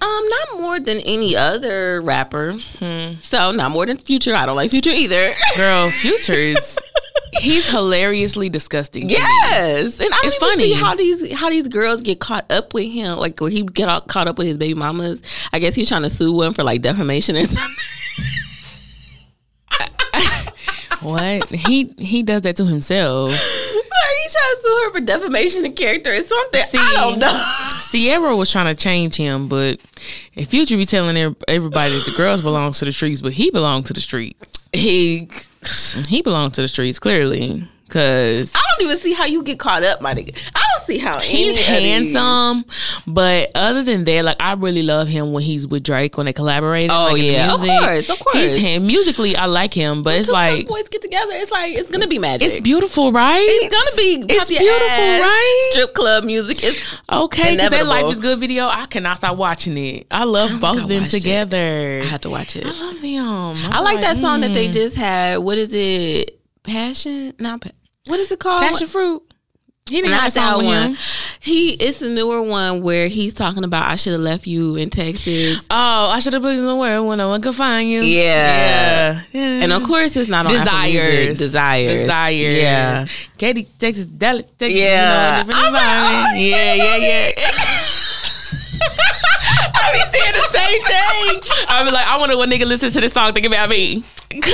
[0.02, 2.52] Um not more than any other rapper.
[2.78, 3.14] Hmm.
[3.22, 4.34] So not more than Future.
[4.34, 5.32] I don't like Future either.
[5.56, 6.78] Girl, Future is
[7.34, 9.08] he's hilariously disgusting.
[9.10, 10.64] yes, and I It's funny.
[10.64, 13.18] see how these how these girls get caught up with him.
[13.18, 15.22] Like where he get out, caught up with his baby mamas.
[15.52, 17.74] I guess he's trying to sue one for like defamation or something.
[21.02, 21.48] What?
[21.48, 23.32] He he does that to himself.
[24.10, 26.62] He trying to sue her for defamation of character or something.
[26.74, 27.69] I don't know.
[27.90, 29.80] Sierra was trying to change him, but
[30.36, 31.16] if Future be telling
[31.48, 34.68] everybody that the girls belong to the streets, but he belonged to the streets.
[34.72, 35.28] He
[36.06, 37.68] He belonged to the streets, clearly.
[37.88, 40.50] Cause I don't even see how you get caught up, my nigga.
[40.54, 42.64] I see how he's any of these- handsome,
[43.06, 46.32] but other than that, like I really love him when he's with Drake when they
[46.32, 46.90] collaborated.
[46.90, 47.54] Oh, like, yeah.
[47.54, 48.54] Of course, of course.
[48.54, 51.32] He's musically, I like him, but it's like boys get together.
[51.34, 52.48] It's like it's gonna be magic.
[52.48, 53.46] it's beautiful, right?
[53.46, 55.68] It's gonna be It's beautiful, ass, right?
[55.72, 56.62] Strip club music.
[56.62, 56.80] It's
[57.12, 57.90] Okay, because that Inevitable.
[57.90, 60.06] Life is Good video, I cannot stop watching it.
[60.10, 61.20] I love think both of them watched it.
[61.20, 62.00] together.
[62.02, 62.66] I have to watch it.
[62.66, 63.72] I love them.
[63.72, 64.72] I like that song that they mm.
[64.72, 65.38] just had.
[65.38, 66.40] What is it?
[66.62, 67.32] Passion?
[67.38, 67.70] Not pa-
[68.06, 68.62] what is it called?
[68.62, 69.22] Passion Fruit.
[69.90, 70.96] He didn't Not have that one.
[71.40, 74.88] He it's a newer one where he's talking about I should have left you in
[74.88, 75.66] Texas.
[75.68, 78.02] Oh, I should have put you somewhere when no one could find you.
[78.02, 78.24] Yeah.
[78.24, 79.22] yeah.
[79.32, 79.62] yeah.
[79.64, 82.00] And of course it's not on desires, Desires.
[82.02, 82.58] desires.
[82.58, 83.04] Yeah.
[83.36, 84.78] Katy, Texas, Dallas, Texas.
[84.78, 85.40] Yeah.
[85.40, 87.30] you know, different like, oh, yeah, yeah, yeah.
[89.74, 91.66] I be saying the same thing.
[91.68, 94.04] I be like, I wonder what nigga listens to this song think about me.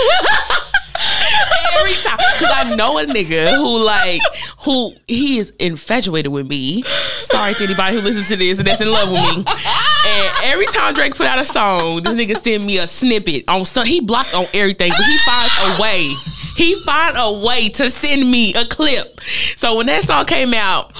[1.78, 4.20] Every time, because I know a nigga who like
[4.64, 6.82] who he is infatuated with me.
[7.20, 9.44] Sorry to anybody who listens to this and that's in love with me.
[9.46, 13.64] And every time Drake put out a song, this nigga send me a snippet on
[13.64, 13.86] stuff.
[13.86, 16.14] He blocked on everything, but he finds a way.
[16.56, 19.20] He find a way to send me a clip.
[19.56, 20.92] So when that song came out.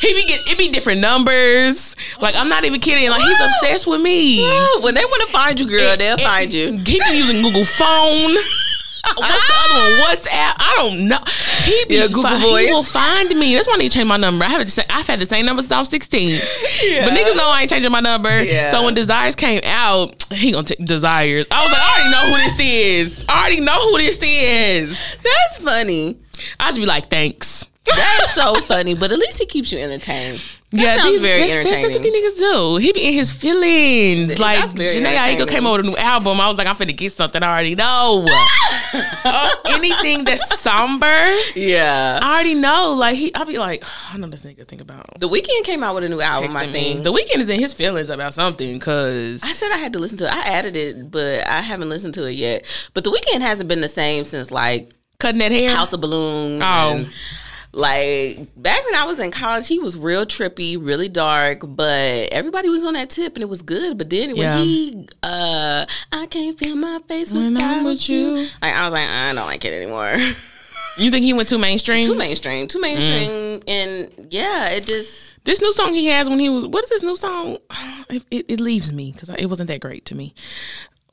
[0.00, 1.96] He be get it be different numbers.
[2.20, 3.08] Like I'm not even kidding.
[3.10, 4.40] Like he's obsessed with me.
[4.80, 6.72] when they want to find you, girl, they'll And- find you.
[6.72, 8.36] He be using Google phone.
[9.16, 9.92] What's the other one?
[10.02, 10.16] Ah.
[10.16, 10.54] WhatsApp?
[10.58, 11.18] I don't know.
[11.62, 12.66] He be Yeah, Google fi- Voice.
[12.66, 13.54] He will find me.
[13.54, 14.44] That's why I need to change my number.
[14.44, 16.40] I have I've had the same number since I was 16.
[16.40, 18.42] But niggas know I ain't changing my number.
[18.42, 18.72] Yeah.
[18.72, 21.46] So when Desires came out, he gonna take Desires.
[21.52, 22.60] I was like, I already know who this
[23.16, 23.24] is.
[23.28, 25.18] I already know who this is.
[25.22, 26.16] That's funny.
[26.58, 27.68] I just be like, thanks.
[27.86, 30.40] That is so funny, but at least he keeps you entertained.
[30.72, 32.22] That yeah, sounds these- very that's, that's, that's what entertaining.
[32.22, 32.76] these niggas do.
[32.78, 34.38] He be in his feelings.
[34.40, 34.74] Like Jhené
[35.16, 35.46] Aiko entertaining.
[35.46, 36.40] came over with a new album.
[36.40, 38.26] I was like, I'm finna get something I already know.
[39.28, 41.06] Uh, anything that's somber,
[41.56, 42.20] Yeah.
[42.22, 42.94] I already know.
[42.94, 45.18] Like he, I'll be like, I know this nigga think about.
[45.18, 46.72] The Weeknd came out with a new album, I me.
[46.72, 47.02] think.
[47.04, 50.18] The Weeknd is in his feelings about something, cause I said I had to listen
[50.18, 50.32] to it.
[50.32, 52.64] I added it, but I haven't listened to it yet.
[52.94, 55.74] But the Weeknd hasn't been the same since like cutting that hair.
[55.74, 56.62] House of Balloons.
[56.62, 56.92] Oh.
[56.96, 57.10] and,
[57.76, 62.68] like back when I was in college, he was real trippy, really dark, but everybody
[62.70, 63.98] was on that tip and it was good.
[63.98, 64.56] But then Yeah.
[64.56, 68.36] when he uh I can't feel my face When without with you.
[68.36, 68.48] you.
[68.62, 70.16] Like I was like, I don't like it anymore.
[70.98, 72.06] You think he went too mainstream?
[72.06, 72.66] too mainstream.
[72.68, 73.28] Too mainstream
[73.60, 73.62] Mm.
[73.68, 76.64] and yeah, it just This new song he has when he was.
[76.68, 77.58] What is this new song?
[78.08, 80.32] It, it, it leaves me because it wasn't that great to me.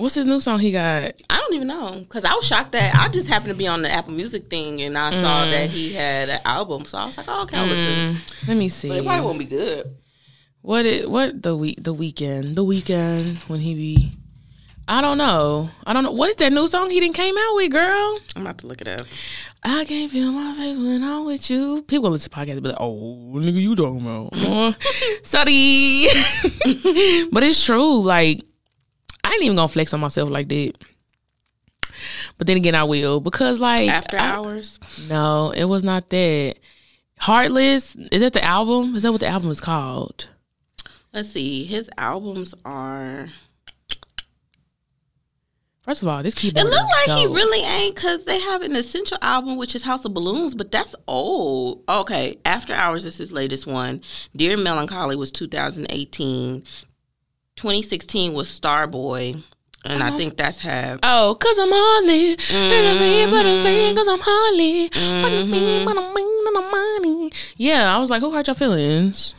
[0.04, 1.14] What's his new song he got?
[1.30, 3.84] I don't even know because I was shocked that I just happened to be on
[3.84, 5.22] the Apple Music thing and I Mm.
[5.22, 8.20] saw that he had an album, so I was like, oh, okay, I'll listen.
[8.46, 8.90] Let me see.
[8.90, 9.86] But it probably won't be good.
[10.62, 14.12] What it what the week the Weeknd the Weeknd when he be
[14.90, 17.56] I don't know I don't know what is that new song he didn't came out
[17.56, 19.08] with girl I'm about to look it up.
[19.64, 22.70] I can't feel my face when I'm with you people listen to podcasts and be
[22.70, 24.34] like oh nigga you talking about
[25.24, 26.08] sorry
[27.32, 28.42] but it's true like
[29.24, 30.74] I ain't even gonna flex on myself like that
[32.38, 34.80] but then again I will because like After I- Hours.
[35.08, 36.56] no it was not that
[37.20, 40.28] Heartless is that the album is that what the album is called
[41.14, 41.64] Let's see.
[41.66, 43.28] His albums are.
[45.82, 46.76] First of all, this It looks
[47.08, 50.56] like he really ain't because they have an essential album, which is House of Balloons,
[50.56, 51.84] but that's old.
[51.88, 54.02] Okay, After Hours is his latest one.
[54.36, 56.64] Dear Melancholy was 2018.
[57.56, 59.42] 2016 was Starboy,
[59.86, 61.00] and I think that's have.
[61.04, 62.36] Oh, cause I'm Harley.
[62.38, 63.32] Mm-hmm.
[63.32, 64.90] But I'm saying cause I'm Harley.
[64.90, 67.32] But I'm saying, but I'm saying, but I'm money.
[67.58, 69.36] Yeah, I was like, who hurt your feelings?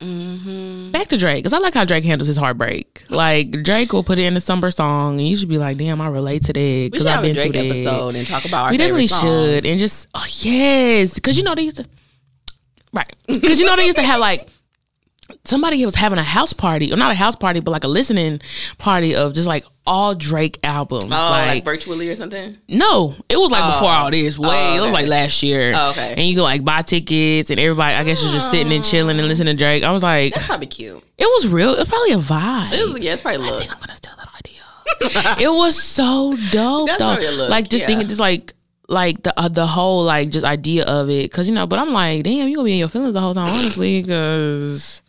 [0.00, 3.04] hmm Back to Drake, cause I like how Drake handles his heartbreak.
[3.08, 6.00] Like Drake will put it in a somber song, and you should be like, damn,
[6.00, 6.90] I relate to that.
[6.92, 7.70] Cause I've been Drake through that.
[7.70, 9.22] episode and talk about our We definitely songs.
[9.22, 11.86] should, and just oh yes, because you know they used to,
[12.92, 13.14] right?
[13.26, 14.48] Because you know they used to have like
[15.44, 18.40] somebody was having a house party, or not a house party, but like a listening
[18.78, 21.04] party of just like all Drake albums.
[21.04, 22.58] Oh, like, like, virtually or something.
[22.68, 24.04] no, it was like before oh.
[24.04, 24.38] all this.
[24.38, 25.72] Way Oh, it was like last year.
[25.74, 26.14] Oh, okay.
[26.16, 29.18] and you could like buy tickets, and everybody, I guess, was just sitting and chilling
[29.18, 29.82] and listening to Drake.
[29.82, 31.02] I was like, That's probably cute.
[31.18, 31.74] it was real.
[31.74, 32.72] It was probably a vibe.
[32.72, 33.62] It was, yeah, it's probably look.
[33.62, 35.36] I'm gonna steal that idea.
[35.40, 37.36] it was so dope That's though.
[37.36, 37.86] look, like just yeah.
[37.86, 38.54] thinking, just like
[38.88, 41.66] like the uh, the whole like just idea of it, because you know.
[41.66, 45.02] But I'm like, damn, you gonna be in your feelings the whole time, honestly, because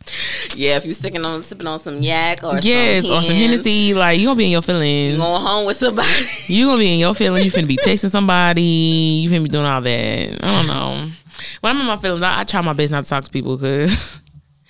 [0.54, 3.50] Yeah, if you're sticking on sipping on some yak or yes, some or some Hen,
[3.50, 5.18] Hennessy, like you gonna be in your feelings.
[5.18, 6.08] going home with somebody.
[6.46, 7.44] You gonna be in your feelings.
[7.46, 8.62] You finna be texting somebody.
[8.62, 10.38] You finna be doing all that.
[10.44, 11.10] I don't know.
[11.60, 13.56] When I'm in my feelings, I, I try my best not to talk to people
[13.56, 14.20] because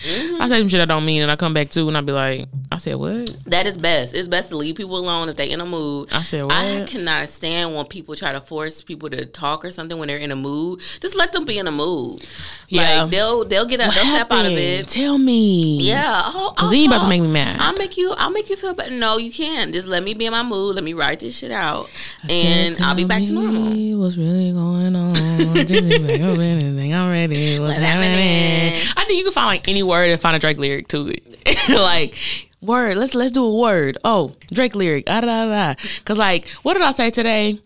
[0.01, 0.43] Mm-hmm.
[0.43, 2.13] I say some shit I don't mean, and I come back too, and I be
[2.13, 3.35] like, I said what?
[3.47, 4.15] That is best.
[4.15, 6.13] It's best to leave people alone if they in a mood.
[6.13, 6.53] I said what?
[6.53, 10.19] I cannot stand when people try to force people to talk or something when they're
[10.19, 10.81] in a mood.
[11.01, 12.27] Just let them be in a mood.
[12.69, 13.03] Yeah.
[13.03, 13.95] like, they'll they'll get out.
[13.95, 14.89] They'll snap out of it.
[14.89, 15.79] Tell me.
[15.81, 17.61] Yeah, oh, I'll then you about to make me mad.
[17.61, 18.13] I'll make you.
[18.17, 18.91] I'll make you feel better.
[18.91, 19.73] No, you can't.
[19.73, 20.75] Just let me be in my mood.
[20.75, 21.89] Let me write this shit out,
[22.29, 23.99] and I'll be back to normal.
[23.99, 25.15] What's really going on?
[25.15, 27.59] Just oh, anything I'm ready.
[27.61, 28.11] What's What's happening?
[28.11, 28.93] happening?
[28.97, 31.69] I think you can find like any word and find a Drake lyric to it.
[31.69, 32.17] like
[32.61, 32.97] word.
[32.97, 33.99] Let's let's do a word.
[34.05, 35.05] Oh, Drake lyric.
[35.07, 35.75] Ah, da, da, da.
[36.05, 37.61] Cause like, what did I say today?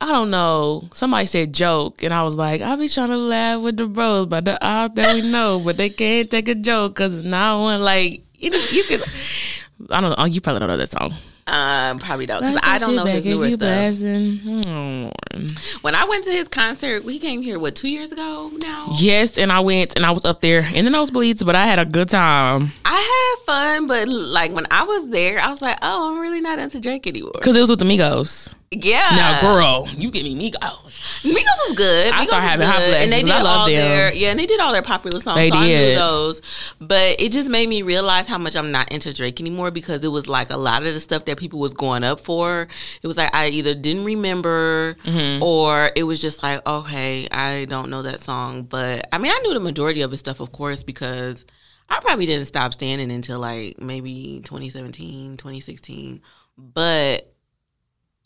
[0.00, 0.88] I don't know.
[0.92, 4.26] Somebody said joke, and I was like, I'll be trying to laugh with the bros,
[4.26, 7.82] but the odds that we know, but they can't take a joke because not one
[7.82, 8.50] like you.
[8.52, 9.02] You could.
[9.90, 10.16] I don't know.
[10.18, 11.14] Oh, you probably don't know that song.
[11.50, 13.58] Um, probably don't because I don't know his newer stuff.
[13.60, 14.40] blasting.
[14.66, 15.10] Oh,
[15.82, 18.94] When I went to his concert, we came here what two years ago now.
[18.98, 21.78] Yes, and I went and I was up there in the nosebleeds, but I had
[21.78, 25.78] a good time I had fun, but like when I was there, I was like,
[25.82, 27.32] oh, I'm really not into Drake anymore.
[27.34, 28.54] because it was with the Migos.
[28.70, 31.24] Yeah, Now, girl, you give me Migos.
[31.24, 32.12] Migos was good.
[32.12, 33.74] I Migos started was having hot flashes and they did I love all them.
[33.74, 35.36] their yeah, and they did all their popular songs.
[35.36, 35.98] They so I did.
[35.98, 36.42] those,
[36.78, 40.08] but it just made me realize how much I'm not into Drake anymore because it
[40.08, 42.68] was like a lot of the stuff that people was going up for.
[43.02, 45.42] It was like I either didn't remember Mm-hmm.
[45.42, 48.64] or it was just like okay, I don't know that song.
[48.64, 51.44] But I mean, I knew the majority of his stuff, of course, because.
[51.90, 56.20] I probably didn't stop standing until like maybe 2017, 2016.
[56.58, 57.32] But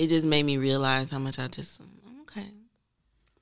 [0.02, 1.80] it just made me realize how much I just
[2.22, 2.44] okay.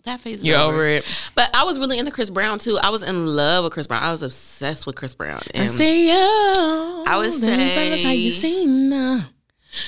[0.05, 1.07] That phase is You're over it.
[1.35, 2.79] But I was really into Chris Brown too.
[2.79, 4.03] I was in love with Chris Brown.
[4.03, 5.41] I was obsessed with Chris Brown.
[5.55, 7.05] And I see you.
[7.07, 9.25] I would say- how you seen uh,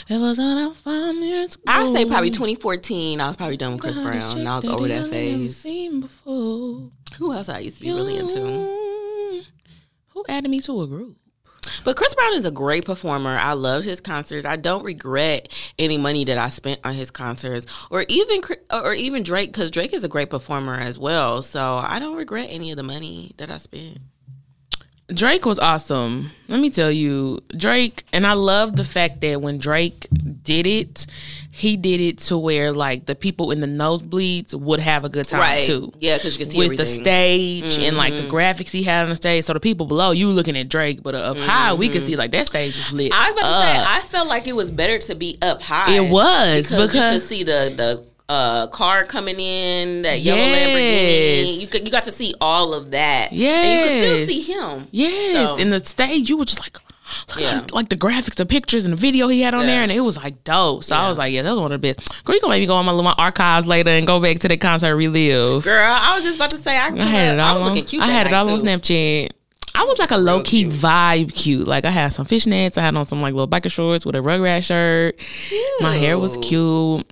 [0.08, 1.58] It was on five minutes.
[1.66, 3.20] I would say probably 2014.
[3.20, 4.38] I was probably done with Chris Brown.
[4.38, 5.58] And I was over that phase.
[5.58, 6.90] Seen before.
[7.18, 9.44] Who else I used to be really into?
[10.08, 11.16] Who added me to a group?
[11.84, 13.36] But Chris Brown is a great performer.
[13.36, 14.44] I loved his concerts.
[14.44, 15.48] I don't regret
[15.78, 18.40] any money that I spent on his concerts, or even
[18.70, 21.42] or even Drake, because Drake is a great performer as well.
[21.42, 23.98] So I don't regret any of the money that I spent.
[25.08, 26.30] Drake was awesome.
[26.48, 30.06] Let me tell you, Drake, and I love the fact that when Drake
[30.44, 31.06] did it,
[31.52, 35.28] he did it to where like the people in the nosebleeds would have a good
[35.28, 35.92] time too.
[36.00, 37.02] Yeah, because you can see With the everything.
[37.04, 40.30] stage and like the graphics he had on the stage, so the people below you
[40.30, 43.12] looking at Drake, but up high we could see like that stage was lit.
[43.14, 43.84] I was about to say.
[43.86, 45.94] I felt like it was better to be up high.
[45.94, 51.46] It was, because, you could see the the uh, car coming in, that yellow Yes.
[51.46, 51.60] Lamborghini.
[51.60, 53.30] You could you got to see all of that.
[53.32, 54.88] and you could still see him.
[54.90, 56.78] Yes, So- in the stage you were just like.
[57.38, 57.60] Yeah.
[57.72, 60.16] Like the graphics, the pictures, and the video he had on there, and it was
[60.16, 60.84] like dope.
[60.84, 62.66] So I was like, "Yeah, that was one of the best." Girl, you gonna maybe
[62.66, 65.64] go on my, my archives later and go back to the concert, relive.
[65.64, 67.50] Girl, I was just about to say, I, I had it all.
[67.50, 68.02] I was on, looking cute.
[68.02, 68.58] I had it all on.
[68.58, 69.30] Snapchat.
[69.74, 71.66] I was like a low key vibe cute.
[71.66, 72.76] Like I had some fishnets.
[72.76, 75.18] I had on some like little biker shorts with a Rugrat shirt.
[75.80, 77.10] My hair was cute.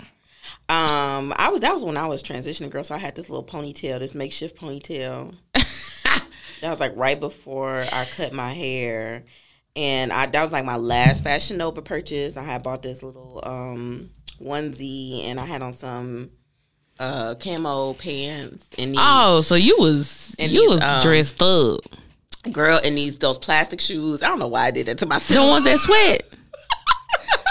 [0.68, 2.84] Um, I was that was when I was transitioning, girl.
[2.84, 5.34] So I had this little ponytail, this makeshift ponytail.
[5.54, 6.22] that
[6.62, 9.24] was like right before I cut my hair,
[9.76, 12.36] and I that was like my last Fashion Nova purchase.
[12.36, 14.10] I had bought this little um
[14.42, 16.30] onesie, and I had on some
[16.98, 21.80] uh camo pants and these, Oh, so you was you these, was um, dressed up.
[22.52, 24.22] girl and these those plastic shoes.
[24.22, 25.44] I don't know why I did that to myself.
[25.46, 26.22] The ones that sweat.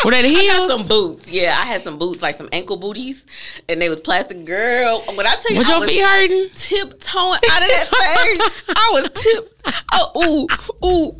[0.05, 1.57] Were they the some boots, yeah.
[1.59, 3.25] I had some boots, like some ankle booties,
[3.67, 4.45] and they was plastic.
[4.45, 6.49] Girl, when I tell you, Was I your was feet hurting?
[6.55, 8.75] tiptoeing out of that thing.
[8.77, 9.58] I was tip.
[9.93, 10.47] Oh,
[10.83, 11.17] ooh, ooh.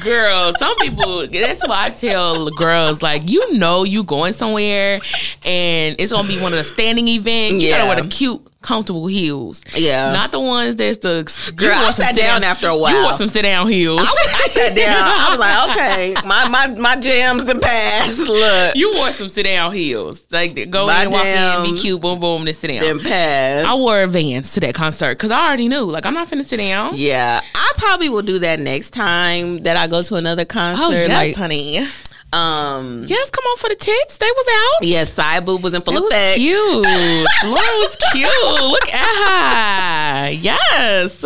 [0.02, 1.26] Girl, some people.
[1.26, 5.00] That's why I tell girls like, you know, you going somewhere,
[5.44, 7.62] and it's gonna be one of the standing events.
[7.62, 9.62] You gotta wear the cute, comfortable heels.
[9.74, 10.12] Yeah.
[10.12, 11.24] not the ones that's the.
[11.54, 12.94] Girl, you I wore some sat sit down after a while.
[12.94, 14.00] You wore some sit down heels.
[14.00, 15.02] I, was, I sat down.
[15.02, 18.18] I was like, okay, my my my jams the past.
[18.20, 20.26] Look, you wore some sit down heels.
[20.30, 22.82] Like go My in, walk in, be cute, boom, boom, then sit down.
[22.82, 23.64] Then pass.
[23.64, 25.84] I wore Vans to that concert because I already knew.
[25.84, 26.92] Like I'm not finna sit down.
[26.96, 30.84] yeah, I probably will do that next time that I go to another concert.
[30.84, 31.86] Oh yes, like, honey.
[32.32, 34.18] Um, Yes, come on for the tits.
[34.18, 34.86] They was out.
[34.86, 36.36] yeah, side boob was in full It was effect.
[36.36, 36.58] cute.
[37.44, 38.62] Lauren was cute.
[38.70, 40.30] Look at her.
[40.32, 41.24] Yes.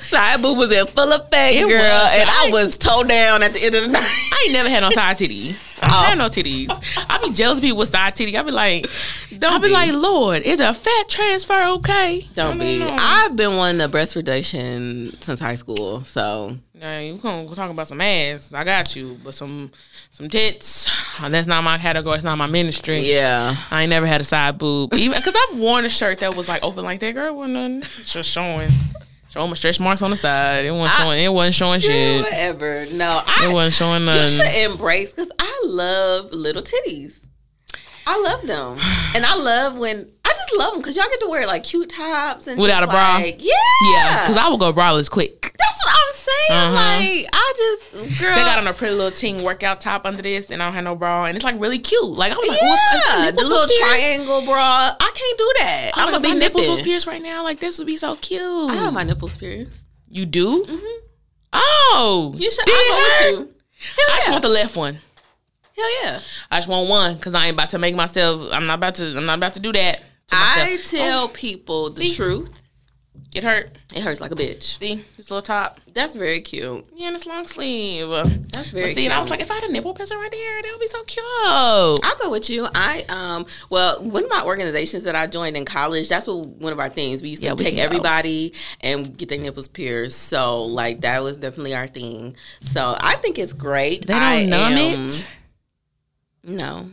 [0.00, 2.12] Side boob was in full effect, It girl, was.
[2.14, 4.02] and I I- was toe down at the end of the night.
[4.02, 5.56] I ain't never had no side titty.
[5.84, 6.02] I Oh.
[6.10, 6.68] have no titties.
[7.10, 8.38] I be jealous of people with side titty.
[8.38, 8.86] I be like,
[9.36, 9.72] Don't I be be.
[9.72, 12.28] like, Lord, is a fat transfer okay?
[12.34, 12.78] Don't be.
[12.78, 12.96] know.
[12.96, 17.86] I've been wanting a breast reduction since high school, so Nah, you gonna talk about
[17.86, 18.52] some ass.
[18.52, 19.70] I got you, but some
[20.10, 20.88] some tits.
[21.22, 22.16] Oh, that's not my category.
[22.16, 23.08] It's not my ministry.
[23.08, 23.54] yeah.
[23.70, 26.48] I ain't never had a side boob, even because I've worn a shirt that was
[26.48, 27.12] like open like that.
[27.12, 28.04] Girl, wasn't nothing.
[28.04, 28.72] Just showing,
[29.28, 30.64] Showing my stretch marks on the side.
[30.64, 31.22] It wasn't showing.
[31.24, 32.24] It wasn't showing shit.
[32.24, 32.86] whatever.
[32.86, 37.24] No, I It wasn't showing you should embrace because I love little titties.
[38.04, 38.78] I love them,
[39.14, 40.21] and I love when I
[40.52, 43.14] just love them because y'all get to wear like cute tops and Without a bra?
[43.14, 43.52] Like, yeah,
[43.94, 45.40] Yeah, because I would go braless quick.
[45.58, 46.32] that's what I'm saying.
[46.50, 46.74] Uh-huh.
[46.74, 50.22] Like I just girl, So I got on a pretty little teen workout top under
[50.22, 52.04] this, and I don't have no bra, and it's like really cute.
[52.04, 54.92] Like I was like, yeah, the if my nipples little triangle bra.
[55.00, 55.90] I can't do that.
[55.94, 57.42] I I'm gonna be my nipples was pierced right now.
[57.44, 58.70] Like this would be so cute.
[58.70, 59.80] I have my nipples pierced.
[60.08, 60.66] you do?
[61.52, 62.64] Oh, You should.
[62.66, 63.54] It go with you.
[63.98, 64.98] I Hell just want the left one.
[65.76, 66.20] Hell yeah.
[66.50, 68.50] I just want one because I ain't about to make myself.
[68.52, 69.16] I'm not about to.
[69.16, 70.02] I'm not about to do that.
[70.32, 72.14] To I tell people the See?
[72.14, 72.50] truth.
[73.34, 73.76] it hurt.
[73.94, 74.78] It hurts like a bitch.
[74.78, 75.80] See this little top.
[75.94, 76.86] That's very cute.
[76.94, 78.08] Yeah, and it's long sleeve.
[78.08, 79.04] That's But very see, cute.
[79.06, 80.86] and I was like, if I had a nipple piercing right there, that would be
[80.86, 81.24] so cute.
[81.26, 82.68] I'll go with you.
[82.74, 86.72] I um well one of my organizations that I joined in college, that's what one
[86.72, 87.20] of our things.
[87.22, 87.82] We used to Yeah, take go.
[87.82, 90.18] everybody and get their nipples pierced.
[90.18, 92.36] So like that was definitely our thing.
[92.60, 94.06] So I think it's great.
[94.06, 95.28] They don't I numb am- it.
[96.44, 96.90] No.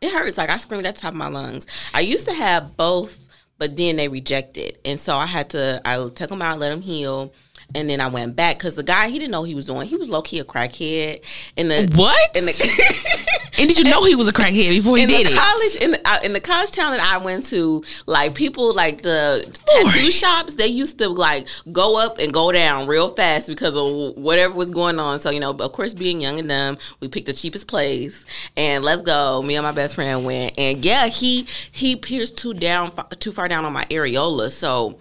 [0.00, 0.38] It hurts.
[0.38, 1.66] Like I screamed at the top of my lungs.
[1.94, 3.26] I used to have both,
[3.58, 5.80] but then they rejected, and so I had to.
[5.84, 7.32] I took them out, let them heal,
[7.74, 9.88] and then I went back because the guy he didn't know what he was doing.
[9.88, 11.22] He was low key a crackhead.
[11.56, 12.36] And the What?
[12.36, 12.52] in the
[13.58, 15.38] and did you know he was a crackhead before he in did the it?
[15.38, 19.02] college in the, uh, in the college town that I went to, like people like
[19.02, 23.74] the tattoo shops, they used to like go up and go down real fast because
[23.74, 25.20] of whatever was going on.
[25.20, 28.24] So you know, of course, being young and dumb, we picked the cheapest place
[28.56, 29.42] and let's go.
[29.42, 33.48] Me and my best friend went, and yeah, he he pierced too down too far
[33.48, 34.98] down on my areola, so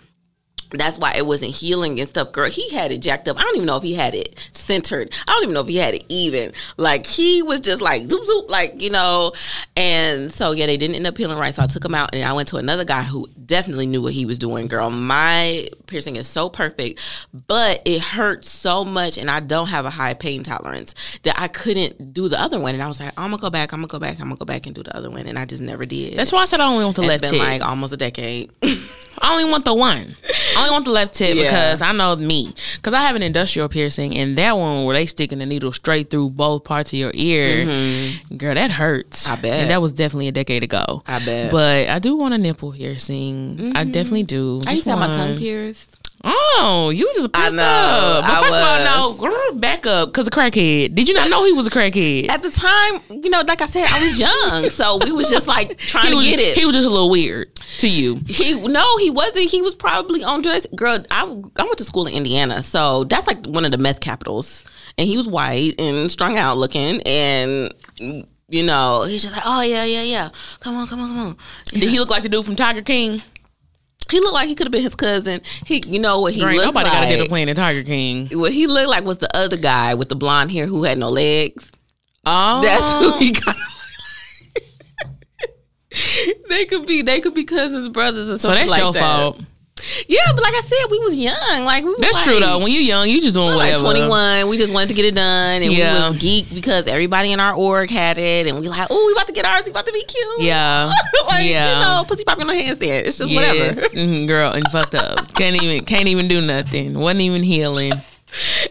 [0.71, 2.31] that's why it wasn't healing and stuff.
[2.31, 3.39] Girl, he had it jacked up.
[3.39, 5.13] I don't even know if he had it centered.
[5.27, 6.51] I don't even know if he had it even.
[6.77, 9.33] Like he was just like zoop zoop, like you know.
[9.75, 11.53] And so yeah, they didn't end up healing right.
[11.53, 14.13] So I took him out and I went to another guy who definitely knew what
[14.13, 14.67] he was doing.
[14.67, 16.99] Girl, my piercing is so perfect,
[17.47, 20.93] but it hurt so much, and I don't have a high pain tolerance
[21.23, 22.73] that I couldn't do the other one.
[22.73, 23.73] And I was like, I'm gonna go back.
[23.73, 24.19] I'm gonna go back.
[24.19, 26.17] I'm gonna go back and do the other one, and I just never did.
[26.17, 27.39] That's why I said I only want the it's left been tip.
[27.39, 28.51] like almost a decade.
[29.19, 30.15] I only want the one.
[30.55, 31.43] I only want the left tip Yeah.
[31.43, 32.53] because I know me.
[32.75, 36.09] Because I have an industrial piercing, and that one where they sticking the needle straight
[36.09, 37.65] through both parts of your ear,
[38.35, 39.25] girl, that hurts.
[39.25, 39.33] Mm-hmm.
[39.33, 39.59] I bet.
[39.61, 41.03] And that was definitely a decade ago.
[41.07, 41.51] I bet.
[41.51, 43.73] But I do want a nipple piercing.
[43.75, 44.61] I definitely do.
[44.65, 45.99] I used to have my tongue pierced.
[46.23, 48.23] Oh, you just I pierced know, up.
[48.23, 50.95] But I first of all, no, girl, back up, because a crackhead.
[50.95, 52.29] Did you not know he was a crackhead?
[52.29, 55.47] At the time, you know, like I said, I was young, so we was just
[55.47, 56.57] like trying to was, get it.
[56.57, 58.21] He was just a little weird to you.
[58.25, 59.49] He no, he wasn't.
[59.49, 60.67] He was probably on drugs.
[60.75, 63.99] Girl, I, I went to school in Indiana, so that's like one of the meth
[63.99, 64.63] capitals.
[64.97, 67.73] And he was white and strung out looking, and
[68.49, 70.29] you know, he's just like, oh yeah, yeah, yeah.
[70.59, 71.37] Come on, come on, come on.
[71.65, 73.21] Did he look like the dude from Tiger King?
[74.09, 75.41] He looked like he could have been his cousin.
[75.65, 77.29] He, you know what he looked nobody got to get a like.
[77.29, 78.29] plan in Tiger King.
[78.31, 81.09] What he looked like was the other guy with the blonde hair who had no
[81.09, 81.71] legs.
[82.25, 83.41] Oh, That's who he oh.
[83.45, 83.55] got.
[86.49, 88.99] they could be they could be cousins, brothers, or So something that's like your that.
[88.99, 89.41] fault.
[90.07, 91.63] Yeah, but like I said, we was young.
[91.63, 92.57] Like we That's like, true though.
[92.57, 93.83] When you young, you just doing we was like whatever.
[93.83, 94.49] twenty one.
[94.49, 96.09] We just wanted to get it done, and Yeah.
[96.09, 99.13] we was geek because everybody in our org had it, and we like, oh, we
[99.13, 99.63] about to get ours.
[99.65, 100.39] We about to be cute.
[100.41, 100.91] Yeah,
[101.27, 101.75] like yeah.
[101.75, 103.05] you know, pussy popping on handstand.
[103.05, 103.79] It's just whatever.
[103.91, 105.31] Mhm, girl, and fucked up.
[105.35, 106.97] Can't even can't even do nothing.
[106.97, 107.93] Wasn't even healing.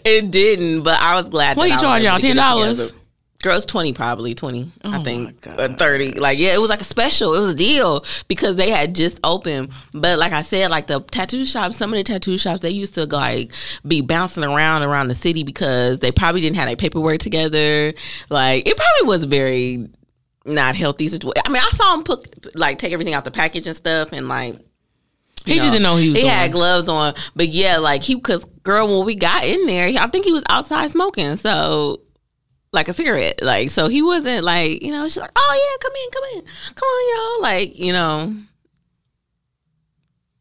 [0.04, 1.56] It didn't, but I was glad.
[1.56, 2.16] What that you I charge y'all?
[2.16, 2.70] to get it $10?
[2.76, 2.98] together.
[3.46, 4.72] Girls twenty probably twenty.
[4.82, 6.12] I Oh think my or thirty.
[6.12, 7.34] Like yeah, it was like a special.
[7.34, 9.70] It was a deal because they had just opened.
[9.94, 12.94] But like I said, like the tattoo shops, some of the tattoo shops they used
[12.94, 13.52] to like
[13.86, 17.94] be bouncing around around the city because they probably didn't have their paperwork together.
[18.30, 19.88] Like it probably was very
[20.44, 21.42] not healthy situation.
[21.44, 24.28] I mean, I saw him put like take everything out the package and stuff, and
[24.28, 24.58] like
[25.44, 26.18] He just didn't know he was.
[26.18, 29.88] he had gloves on, but yeah, like he because girl, when we got in there,
[30.00, 32.00] I think he was outside smoking, so
[32.76, 35.92] like a cigarette, like so he wasn't like you know she's like oh yeah, come
[36.04, 38.36] in, come in, come on y'all, like you know,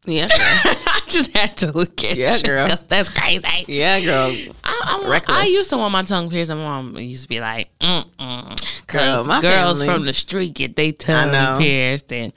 [0.04, 0.28] yeah.
[0.30, 2.42] I just had to look at Yeah, you.
[2.42, 2.68] girl.
[2.88, 3.44] That's crazy.
[3.66, 4.32] yeah, girl,
[4.62, 5.36] I, I, Reckless.
[5.36, 6.50] I used to want my tongue pierced.
[6.50, 8.86] and My mom used to be like, mm-mm.
[8.86, 12.12] Girl, my girls family- from the street get their tongue pierced.
[12.12, 12.32] And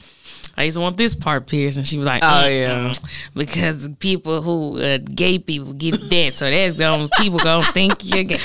[0.58, 1.78] I used to want this part pierced.
[1.78, 2.92] And she was like, Oh, yeah.
[3.36, 6.34] Because people who, uh, gay people get that.
[6.34, 8.40] So that's going people to think you're gay.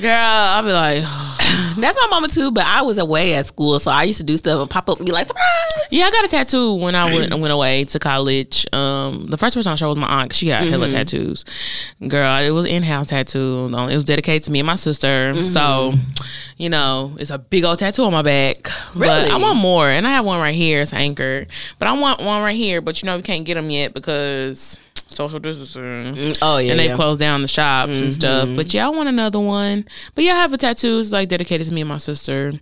[0.00, 1.04] Girl, I'll be like,
[1.78, 4.36] That's my mama too, but I was away at school, so I used to do
[4.36, 5.44] stuff and pop up and be like, surprise.
[5.90, 8.66] yeah, I got a tattoo when I went went away to college.
[8.72, 10.32] Um, the first person I showed was my aunt.
[10.34, 10.96] She got hella Mm-hmm.
[10.96, 11.44] tattoos.
[12.08, 13.66] Girl, it was in house tattoo.
[13.72, 15.34] It was dedicated to me and my sister.
[15.34, 15.44] Mm-hmm.
[15.44, 15.94] So,
[16.56, 18.64] you know, it's a big old tattoo on my back.
[18.94, 19.30] But Really?
[19.30, 20.80] I want more, and I have one right here.
[20.82, 22.80] It's anchored, but I want one right here.
[22.80, 24.78] But you know, we can't get them yet because
[25.16, 26.36] social distancing.
[26.42, 26.94] Oh yeah, and they yeah.
[26.94, 28.46] closed down the shops and stuff.
[28.46, 28.56] Mm-hmm.
[28.56, 29.86] But yeah, I want another one.
[30.14, 30.98] But yeah, I have a tattoo.
[30.98, 32.52] It's like dedicated to me and my sister.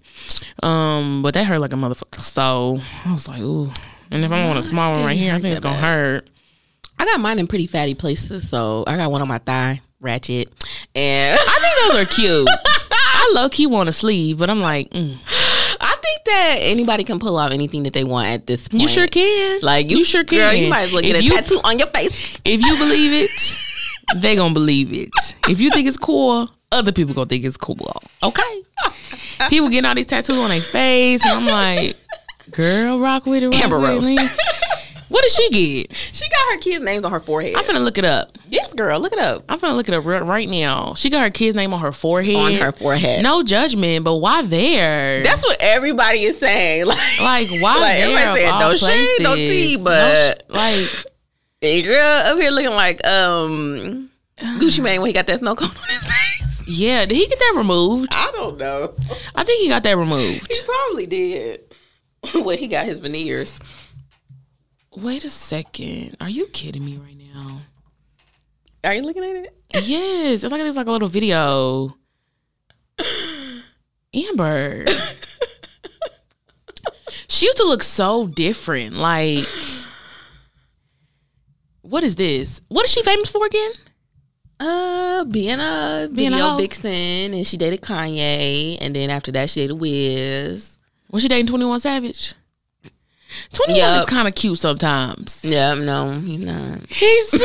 [0.63, 2.21] Um, but that hurt like a motherfucker.
[2.21, 3.71] So I was like, ooh.
[4.11, 6.31] And if I want a small one right here, I think it's gonna hurt.
[6.99, 10.53] I got mine in pretty fatty places, so I got one on my thigh, ratchet,
[10.95, 12.49] and I think those are cute.
[13.15, 15.19] I low key want a sleeve, but I'm like, mm,
[16.15, 18.83] think that anybody can pull off anything that they want at this point.
[18.83, 19.61] you sure can.
[19.63, 20.39] Like you, you sure can.
[20.39, 22.41] Girl, you might as well get If a you- tattoo on your face.
[22.45, 23.57] If you believe it,
[24.21, 25.11] they gonna believe it.
[25.49, 28.03] If you think it's cool, other people gonna think it's cool.
[28.23, 28.63] Okay.
[29.49, 31.97] People getting all these tattoos on their face, and I'm like,
[32.53, 33.49] girl, rock with it.
[33.49, 34.07] Rock Amber with Rose.
[35.15, 35.97] What did she get?
[35.97, 37.55] She got her kids' names on her forehead.
[37.55, 38.37] I'm finna look it up.
[38.49, 40.95] yes, girl, look it up I'm finna look it up right, right now.
[40.95, 42.35] She got her kid's name on her forehead.
[42.35, 43.23] on her forehead.
[43.23, 45.23] No judgment, but why there?
[45.23, 46.87] That's what everybody is saying.
[47.21, 48.09] Like, like why like, there?
[48.09, 51.07] everybody saying no shade, no tea, No but- sh- like
[51.63, 55.69] a girl up here looking like um Gucci Mane when he got that snow cone
[55.69, 56.67] on his face.
[56.67, 58.09] yeah, did he get that removed?
[58.13, 58.95] I don't know.
[59.37, 60.51] I think he got that removed.
[60.53, 61.61] He probably did.
[62.45, 63.61] when he got his veneers.
[64.97, 66.17] Wait a second.
[66.21, 67.61] Are you kidding me right now?
[68.85, 69.55] Are you looking at it?
[69.85, 71.97] Yes, it's like it's like a little video.
[74.15, 74.87] Amber.
[77.29, 78.95] she used to look so different.
[78.97, 79.47] Like,
[81.81, 82.61] what is this?
[82.69, 83.73] What is she famous for again?
[84.61, 86.59] Uh, being a Being a video hoe.
[86.59, 90.79] vixen, and she dated Kanye, and then after that she dated Wiz.
[91.11, 92.35] Was she dating Twenty One Savage?
[93.53, 94.01] Twenty One Yup.
[94.01, 95.41] is kind of cute sometimes.
[95.45, 96.81] Yeah, no, he's not.
[96.89, 97.31] He's.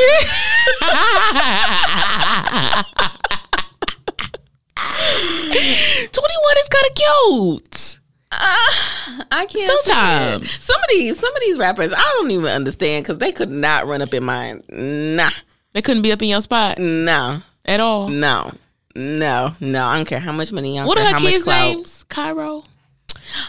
[6.12, 7.98] Twenty One is kind of cute.
[8.32, 9.70] Uh, I can't.
[9.84, 10.42] Sometimes.
[10.44, 10.48] it.
[10.62, 13.86] some of these, some of these rappers, I don't even understand because they could not
[13.86, 14.62] run up in mine.
[14.70, 15.30] Nah,
[15.72, 18.08] They couldn't be up in your spot no, at all.
[18.08, 18.52] no,
[18.94, 19.84] no, no.
[19.84, 20.78] I don't care how much money.
[20.78, 22.04] I don't What are care her how kids' names?
[22.08, 22.64] Cairo.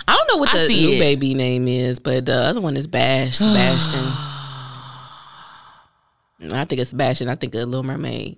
[0.08, 1.00] I don't know what I the new it.
[1.00, 4.00] baby name is, but the other one is Bash Sebastian.
[6.54, 7.30] I think it's Sebastian.
[7.30, 8.38] I think of Little Mermaid.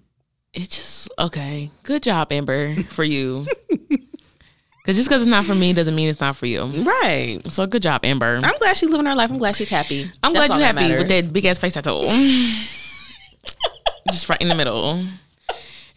[0.54, 1.72] It's just okay.
[1.84, 3.48] Good job, Amber, for you.
[4.84, 6.66] Because just because it's not for me doesn't mean it's not for you.
[6.66, 7.40] Right.
[7.50, 8.38] So good job, Amber.
[8.44, 9.32] I'm glad she's living her life.
[9.32, 10.12] I'm glad she's happy.
[10.22, 12.02] I'm That's glad you're happy with that big ass face tattoo.
[14.12, 15.06] just right in the middle.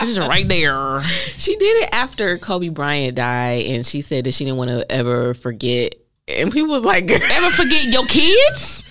[0.01, 1.01] It's just right there.
[1.39, 4.91] She did it after Kobe Bryant died, and she said that she didn't want to
[4.91, 5.95] ever forget.
[6.29, 8.83] And people was like, "Girl, Ever forget your kids?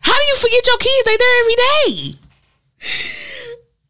[0.00, 1.04] How do you forget your kids?
[1.06, 2.18] They there every day.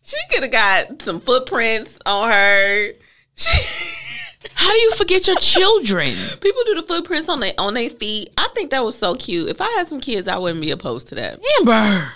[0.02, 2.92] she could have got some footprints on her."
[4.54, 6.14] How do you forget your children?
[6.40, 8.30] People do the footprints on their on their feet.
[8.36, 9.48] I think that was so cute.
[9.48, 11.40] If I had some kids, I wouldn't be opposed to that.
[11.58, 12.12] Amber,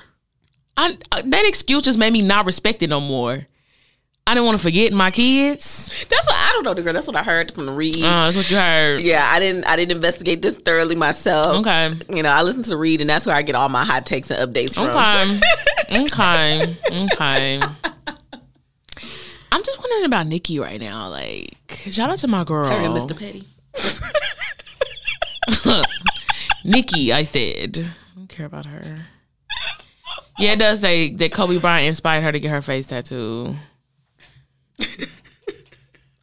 [0.77, 3.47] I, uh, that excuse just made me not respect it no more.
[4.27, 6.07] I didn't want to forget my kids.
[6.09, 6.95] That's what I don't know, the girl.
[6.95, 7.97] That's what I heard from the read.
[7.97, 9.03] Uh, that's what you heard.
[9.03, 9.65] yeah, I didn't.
[9.65, 11.59] I didn't investigate this thoroughly myself.
[11.59, 11.93] Okay.
[12.09, 14.07] You know, I listen to the read, and that's where I get all my hot
[14.07, 14.87] takes and updates from.
[14.89, 15.41] Okay.
[16.07, 16.77] okay.
[17.13, 17.61] Okay.
[19.53, 21.11] I'm just wondering about Nicki right now.
[21.11, 21.59] Like,
[21.91, 22.65] shout out to my girl.
[22.65, 23.17] Her and Mr.
[23.17, 23.47] Petty.
[26.65, 27.93] Nicki, I said.
[28.13, 29.01] I don't care about her.
[30.39, 33.55] Yeah, it does say that Kobe Bryant inspired her to get her face tattoo.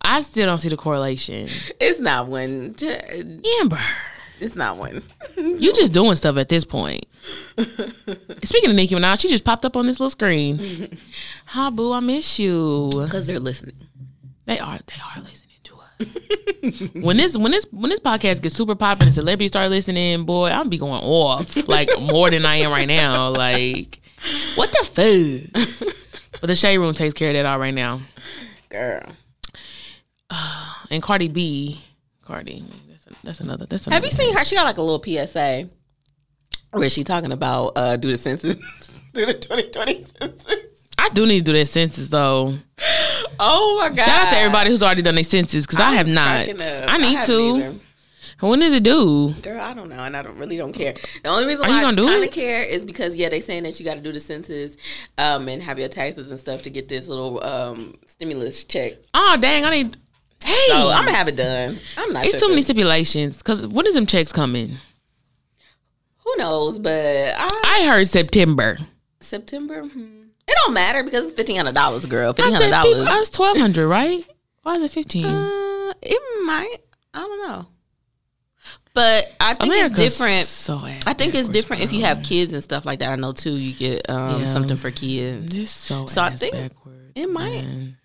[0.04, 1.47] I still don't see the correlation.
[1.80, 2.76] It's not one.
[3.62, 3.80] Amber,
[4.39, 5.04] It's not one.
[5.38, 7.06] you just doing stuff at this point.
[8.43, 10.97] Speaking of Nicki Minaj, she just popped up on this little screen.
[11.47, 12.89] Hi, boo, I miss you.
[12.91, 13.76] Because they're listening.
[14.45, 17.04] They are they are listening to us.
[17.04, 20.49] when this when this when this podcast gets super popular and celebrities start listening, boy,
[20.49, 23.30] I'm be going off like more than I am right now.
[23.30, 23.99] Like,
[24.56, 24.84] what the
[25.54, 25.68] fuck?
[26.41, 28.02] but the shade room takes care of that all right now.
[28.70, 29.04] Girl.
[30.89, 31.82] And Cardi B,
[32.21, 33.65] Cardi, that's, that's another.
[33.65, 34.43] That's Have you seen her?
[34.43, 35.69] She got like a little PSA
[36.71, 38.55] where she talking about uh do the census.
[39.13, 40.57] do the 2020 census.
[40.97, 42.57] I do need to do that census though.
[43.39, 44.05] Oh my god.
[44.05, 46.41] Shout out to everybody who's already done their census because I, have not.
[46.41, 47.55] I need haven't to.
[47.57, 47.79] either.
[48.39, 49.34] When does it do?
[49.43, 50.93] Girl, I don't know, and I don't really don't care.
[51.23, 53.79] The only reason Are why I kind of care is because yeah, they saying that
[53.79, 54.77] you got to do the census,
[55.19, 58.93] um, and have your taxes and stuff to get this little um stimulus check.
[59.13, 59.97] Oh dang, I need.
[60.43, 61.79] Hey, So I'm gonna have it done.
[61.97, 62.25] I'm not.
[62.25, 63.37] it's too many stipulations.
[63.37, 64.77] Because when is them checks coming?
[66.23, 66.79] Who knows?
[66.79, 68.77] But I, I heard September.
[69.19, 69.83] September.
[69.83, 70.17] Hmm.
[70.47, 72.33] It don't matter because it's fifteen hundred dollars, girl.
[72.33, 73.05] Fifteen hundred dollars.
[73.05, 74.25] that's twelve hundred, right?
[74.63, 75.25] Why is it fifteen?
[75.25, 76.77] Uh, it might.
[77.13, 77.67] I don't know.
[78.93, 80.45] But I think America's it's different.
[80.47, 83.09] So I think it's different if you have kids and stuff like that.
[83.09, 83.53] I know too.
[83.55, 84.47] You get um, Yeah.
[84.47, 85.53] something for kids.
[85.55, 87.11] They're so, So I think backwards.
[87.15, 87.63] it might.
[87.63, 87.97] man.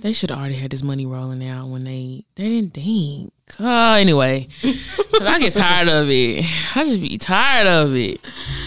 [0.00, 3.32] They should have already had this money rolling out when they they didn't think.
[3.60, 4.76] Oh, anyway, 'Cause
[5.22, 6.44] I get tired of it.
[6.74, 8.20] I just be tired of it.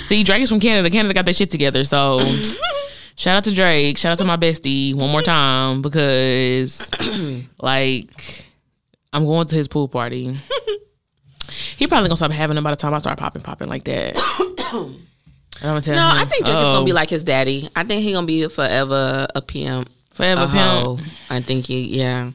[0.07, 0.89] See, Drake is from Canada.
[0.89, 1.83] Canada got their shit together.
[1.83, 2.19] So,
[3.15, 3.97] shout out to Drake.
[3.97, 6.87] Shout out to my bestie one more time because,
[7.59, 8.45] like,
[9.11, 10.37] I'm going to his pool party.
[11.77, 14.13] He probably gonna stop having them by the time I start popping, popping like that.
[14.73, 14.97] I'm
[15.61, 17.69] gonna tell No, him, I think Drake is gonna "Oh, be like his daddy.
[17.75, 19.89] I think he gonna be forever a pimp.
[20.15, 21.01] Forever pimp.
[21.29, 22.31] I think he, yeah.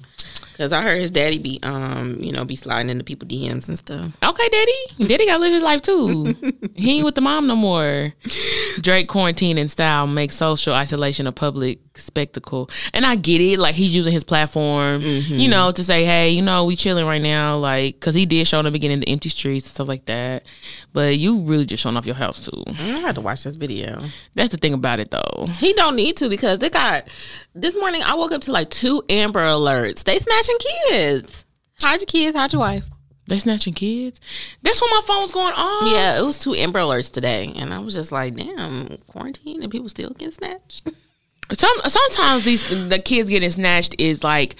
[0.56, 3.78] Cause I heard his daddy be, um, you know, be sliding into people DMs and
[3.78, 4.12] stuff.
[4.22, 5.08] Okay, daddy.
[5.08, 6.36] Daddy gotta live his life too.
[6.74, 8.12] he ain't with the mom no more.
[8.82, 12.70] Drake quarantine in style makes social isolation a public spectacle.
[12.92, 13.58] And I get it.
[13.58, 15.50] Like he's using his platform, you mm-hmm.
[15.50, 17.58] know, to say, hey, you know, we chilling right now.
[17.58, 20.46] Like, cause he did show in the beginning the empty streets and stuff like that.
[20.92, 22.62] But you really just showing off your house too.
[22.66, 24.02] Mm, I had to watch this video.
[24.34, 25.46] That's the thing about it though.
[25.58, 27.08] He don't need to because they got
[27.54, 28.02] this morning.
[28.02, 30.04] I woke up to like two Amber alerts.
[30.04, 31.44] They snatching kids.
[31.80, 32.36] Hide your kids.
[32.36, 32.84] Hide your wife.
[33.30, 34.20] They snatching kids.
[34.62, 35.92] That's when my phone was going off.
[35.92, 39.70] Yeah, it was two Amber alerts today, and I was just like, damn, quarantine and
[39.70, 40.90] people still getting snatched.
[41.56, 44.54] Some sometimes these the kids getting snatched is like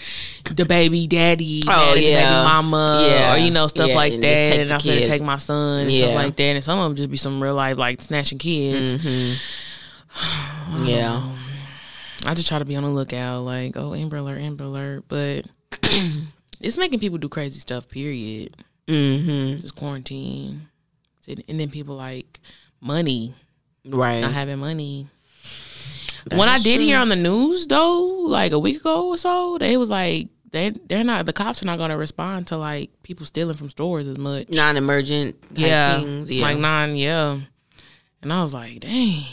[0.50, 2.30] the baby daddy, Oh, daddy, yeah.
[2.30, 3.34] baby mama, Yeah.
[3.34, 4.58] or you know stuff Yeah, like and that.
[4.58, 6.06] And I'm gonna take my son and Yeah.
[6.06, 6.42] stuff like that.
[6.42, 9.04] And some of them just be some real life like snatching kids.
[10.84, 11.22] Yeah,
[12.24, 15.46] I just try to be on the lookout, like oh Amber Alert, Amber Alert, but
[16.60, 17.88] it's making people do crazy stuff.
[17.88, 18.56] Period.
[18.88, 19.60] mm-hmm.
[19.60, 20.68] Just quarantine,
[21.28, 22.40] and then people like
[22.80, 23.34] money,
[23.86, 24.20] right.
[24.20, 25.08] not having money.
[26.26, 26.86] That when I did true.
[26.86, 30.70] hear on the news though, like a week ago or so, they was like they
[30.70, 34.06] they're not the cops are not going to respond to like people stealing from stores
[34.06, 34.48] as much.
[34.50, 36.30] non-emergent yeah, things.
[36.30, 37.40] Yeah, like non yeah.
[38.22, 39.24] And I was like, dang.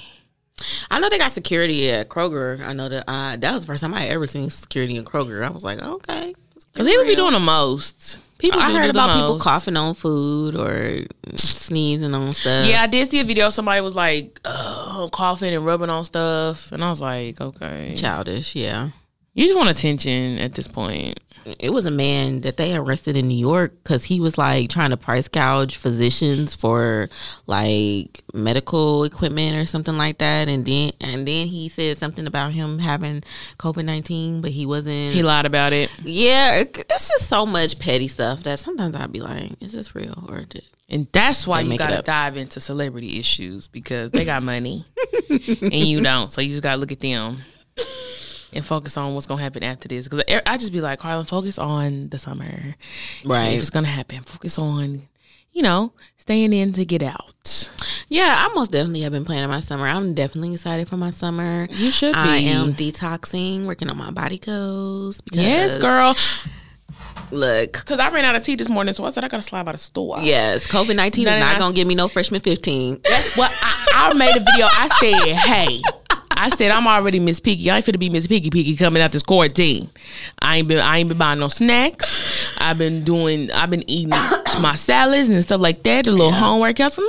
[0.89, 2.59] I know they got security at Kroger.
[2.61, 5.45] I know that uh, that was the first time I ever seen security in Kroger.
[5.45, 6.33] I was like, okay.
[6.73, 8.17] Cause they would be doing the most.
[8.39, 12.67] People I heard about people coughing on food or sneezing on stuff.
[12.67, 13.49] Yeah, I did see a video.
[13.49, 18.55] Somebody was like uh, coughing and rubbing on stuff, and I was like, okay, childish.
[18.55, 18.89] Yeah.
[19.37, 21.19] You just want attention at this point.
[21.59, 24.89] it was a man that they arrested in New York because he was like trying
[24.89, 27.07] to price gouge physicians for
[27.45, 32.51] like medical equipment or something like that, and then and then he said something about
[32.51, 33.23] him having
[33.59, 35.13] COVID nineteen, but he wasn't.
[35.13, 39.11] He lied about it, yeah, it- it's just so much petty stuff that sometimes I'd
[39.13, 43.19] be like, "Is this real or did?" and that's why you gotta dive into celebrity
[43.19, 44.85] issues because they got money
[45.29, 46.31] and you don't.
[46.31, 47.39] So you just gotta look at them
[48.53, 50.07] and focus on what's gonna happen after this.
[50.07, 52.75] Because I just be like, Carlin, focus on the summer.
[53.25, 53.49] Right.
[53.49, 55.07] If it's gonna happen, focus on,
[55.51, 57.69] you know, staying in to get out.
[58.09, 59.85] Yeah, I most definitely have been planning my summer.
[59.85, 61.67] I'm definitely excited for my summer.
[61.71, 62.19] You should be.
[62.19, 65.21] I am detoxing, working on my body goals.
[65.31, 66.15] Yes, girl.
[67.29, 69.63] Look, Cause I ran out of tea this morning, so I said I gotta slide
[69.63, 70.19] by the store.
[70.21, 72.99] Yes, COVID nineteen is not gonna give me no freshman fifteen.
[73.03, 74.67] That's what I, I made a video.
[74.71, 75.81] I said, hey,
[76.39, 77.69] I said I'm already Miss Piggy.
[77.71, 79.89] I ain't finna be Miss Piggy Piggy coming out this quarantine.
[80.39, 82.55] I ain't been I ain't been buying no snacks.
[82.59, 84.09] I've been doing I've been eating
[84.61, 86.05] my salads and stuff like that.
[86.05, 86.99] The little home workouts.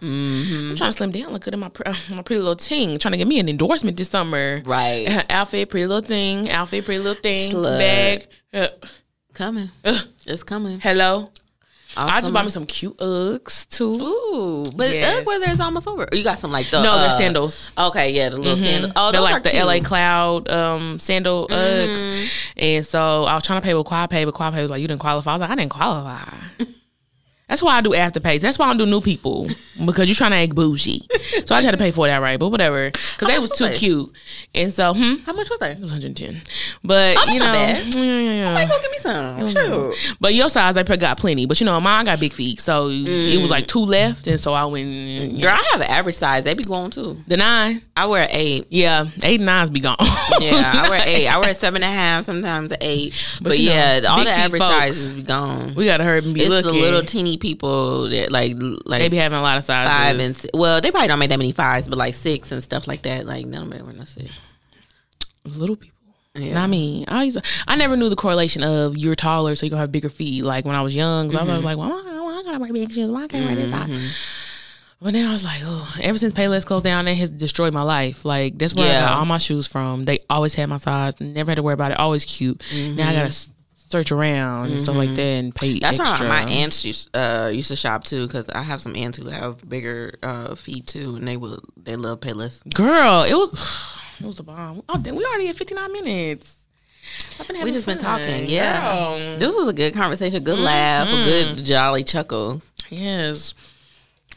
[0.00, 1.70] I'm trying to slim down, look good in my
[2.10, 2.98] my pretty little thing.
[2.98, 4.62] Trying to get me an endorsement this summer.
[4.64, 5.24] Right.
[5.30, 6.48] outfit, pretty little thing.
[6.48, 7.52] Outfit, pretty little thing.
[7.52, 7.78] Slut.
[7.78, 8.26] Bag.
[8.54, 8.68] Uh,
[9.34, 10.78] Coming, uh, it's coming.
[10.80, 11.30] hello.
[11.96, 13.92] All I just bought me some cute Uggs too.
[13.94, 15.18] Ooh, but Yes.
[15.20, 16.08] Ugg weather is almost over.
[16.12, 17.70] You got some like the No, they're uh, sandals.
[17.76, 18.92] Okay, yeah, the little sandals.
[18.96, 19.64] Oh, they're like the cute.
[19.64, 22.30] LA Cloud um, sandal Uggs.
[22.56, 25.00] And so I was trying to pay with QuadPay, but QuadPay was like, you didn't
[25.00, 25.30] qualify.
[25.30, 26.38] I was like, I didn't qualify.
[27.52, 28.40] That's why I do afterpays.
[28.40, 29.46] That's why I don't do new people
[29.84, 31.06] because you're trying to act bougie.
[31.44, 32.40] So I just had to pay for that, right?
[32.40, 33.74] But whatever, because they was too they?
[33.76, 34.10] cute.
[34.54, 35.72] And so, hmm, How much was they?
[35.72, 36.40] it was 110.
[36.82, 38.56] But Oh, you know, yeah, yeah, yeah.
[38.58, 39.50] Hey, go get me some.
[39.50, 40.16] Shoot.
[40.18, 41.44] But your size, they probably got plenty.
[41.44, 43.50] But you know, mine got big feet, so it was Mm.
[43.50, 46.44] like two left, and so I went Girl, I have an average size.
[46.44, 47.18] They be going too.
[47.28, 47.82] the nine.
[47.94, 48.66] I wear eight.
[48.70, 49.96] Yeah, eight and nines be gone.
[50.40, 51.28] Yeah, I wear eight.
[51.28, 53.12] I wear seven and a half, sometimes an eight.
[53.42, 55.74] But, know, yeah, all the average folks, sizes be gone.
[55.74, 56.72] we gotta hurry and be it's looking.
[56.72, 58.54] the little teeny people that like
[58.86, 59.92] like they be having a lot of sizes.
[59.92, 62.62] five and si- well, they probably don't make that many fives, but like six and
[62.62, 63.26] stuff like that.
[63.26, 64.30] Like none of them no six.
[65.44, 65.90] little people.
[66.34, 66.54] Yeah.
[66.54, 67.04] Not me.
[67.08, 69.92] I used to, I never knew the correlation of you're taller, so you're gonna have
[69.92, 70.44] bigger feet.
[70.44, 71.56] Like when I was young, so I Mm-hmm.
[71.56, 73.10] was like, well, why, why I gotta wear big shoes?
[73.10, 74.38] Why I can't wear this size?
[75.02, 77.82] But then I was like, oh, ever since Payless closed down, it has destroyed my
[77.82, 78.24] life.
[78.24, 80.04] Like that's where I got all my shoes from.
[80.06, 81.20] They always had my size.
[81.20, 81.98] Never had to worry about it.
[81.98, 82.62] Always cute.
[82.72, 83.52] Now I gotta s-
[83.92, 85.78] search around and stuff like that and pay Mm-hmm.
[85.80, 86.28] That's extra.
[86.28, 89.28] why my aunts used, uh, used to shop too, because I have some aunts who
[89.28, 92.62] have bigger uh, feet too, and they will they love Payless.
[92.74, 93.52] Girl, it was
[94.20, 94.82] it was a bomb.
[94.88, 96.56] Oh, then we already at 59 minutes.
[97.38, 98.80] I've been We just been talking, yeah.
[98.80, 99.38] Girl.
[99.38, 101.24] This was a good conversation, good laugh, a
[101.56, 102.62] good jolly chuckle.
[102.90, 103.54] Yes.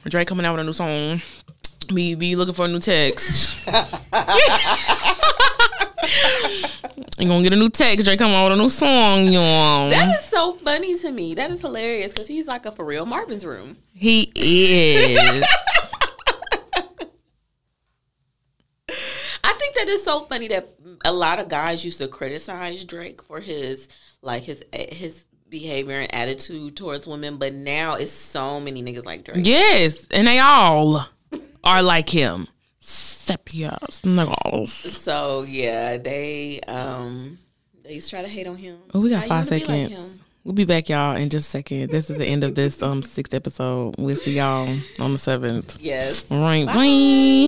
[0.08, 1.22] Drake coming out with a new song.
[1.92, 3.56] Me be looking for a new text.
[7.20, 8.06] you gonna get a new text.
[8.06, 9.90] Drake coming out with a new song, y'all.
[9.90, 11.34] That is so funny to me.
[11.36, 13.78] That is hilarious because he's like a for real Marvin's room.
[13.94, 15.46] He is.
[19.44, 23.24] I think that is so funny that a lot of guys used to criticize Drake
[23.24, 23.90] for his
[24.22, 29.06] like his eh, his behavior and attitude towards women, but now it's so many niggas
[29.06, 29.46] like Drake.
[29.46, 31.08] yes, and they all
[31.64, 32.48] are like him.
[33.26, 34.70] Sepias niggas.
[34.70, 37.38] So yeah, they um
[37.84, 38.78] they used to try to hate on him.
[38.94, 40.22] Oh, we got How five wanna be like seconds.
[40.44, 41.90] we'll be back, y'all, in just a second.
[41.92, 43.96] This is the end of this um sixth episode.
[43.98, 44.70] We'll see y'all
[45.00, 45.78] on the seventh.
[45.82, 46.30] Yes.
[46.30, 47.48] Right, bye.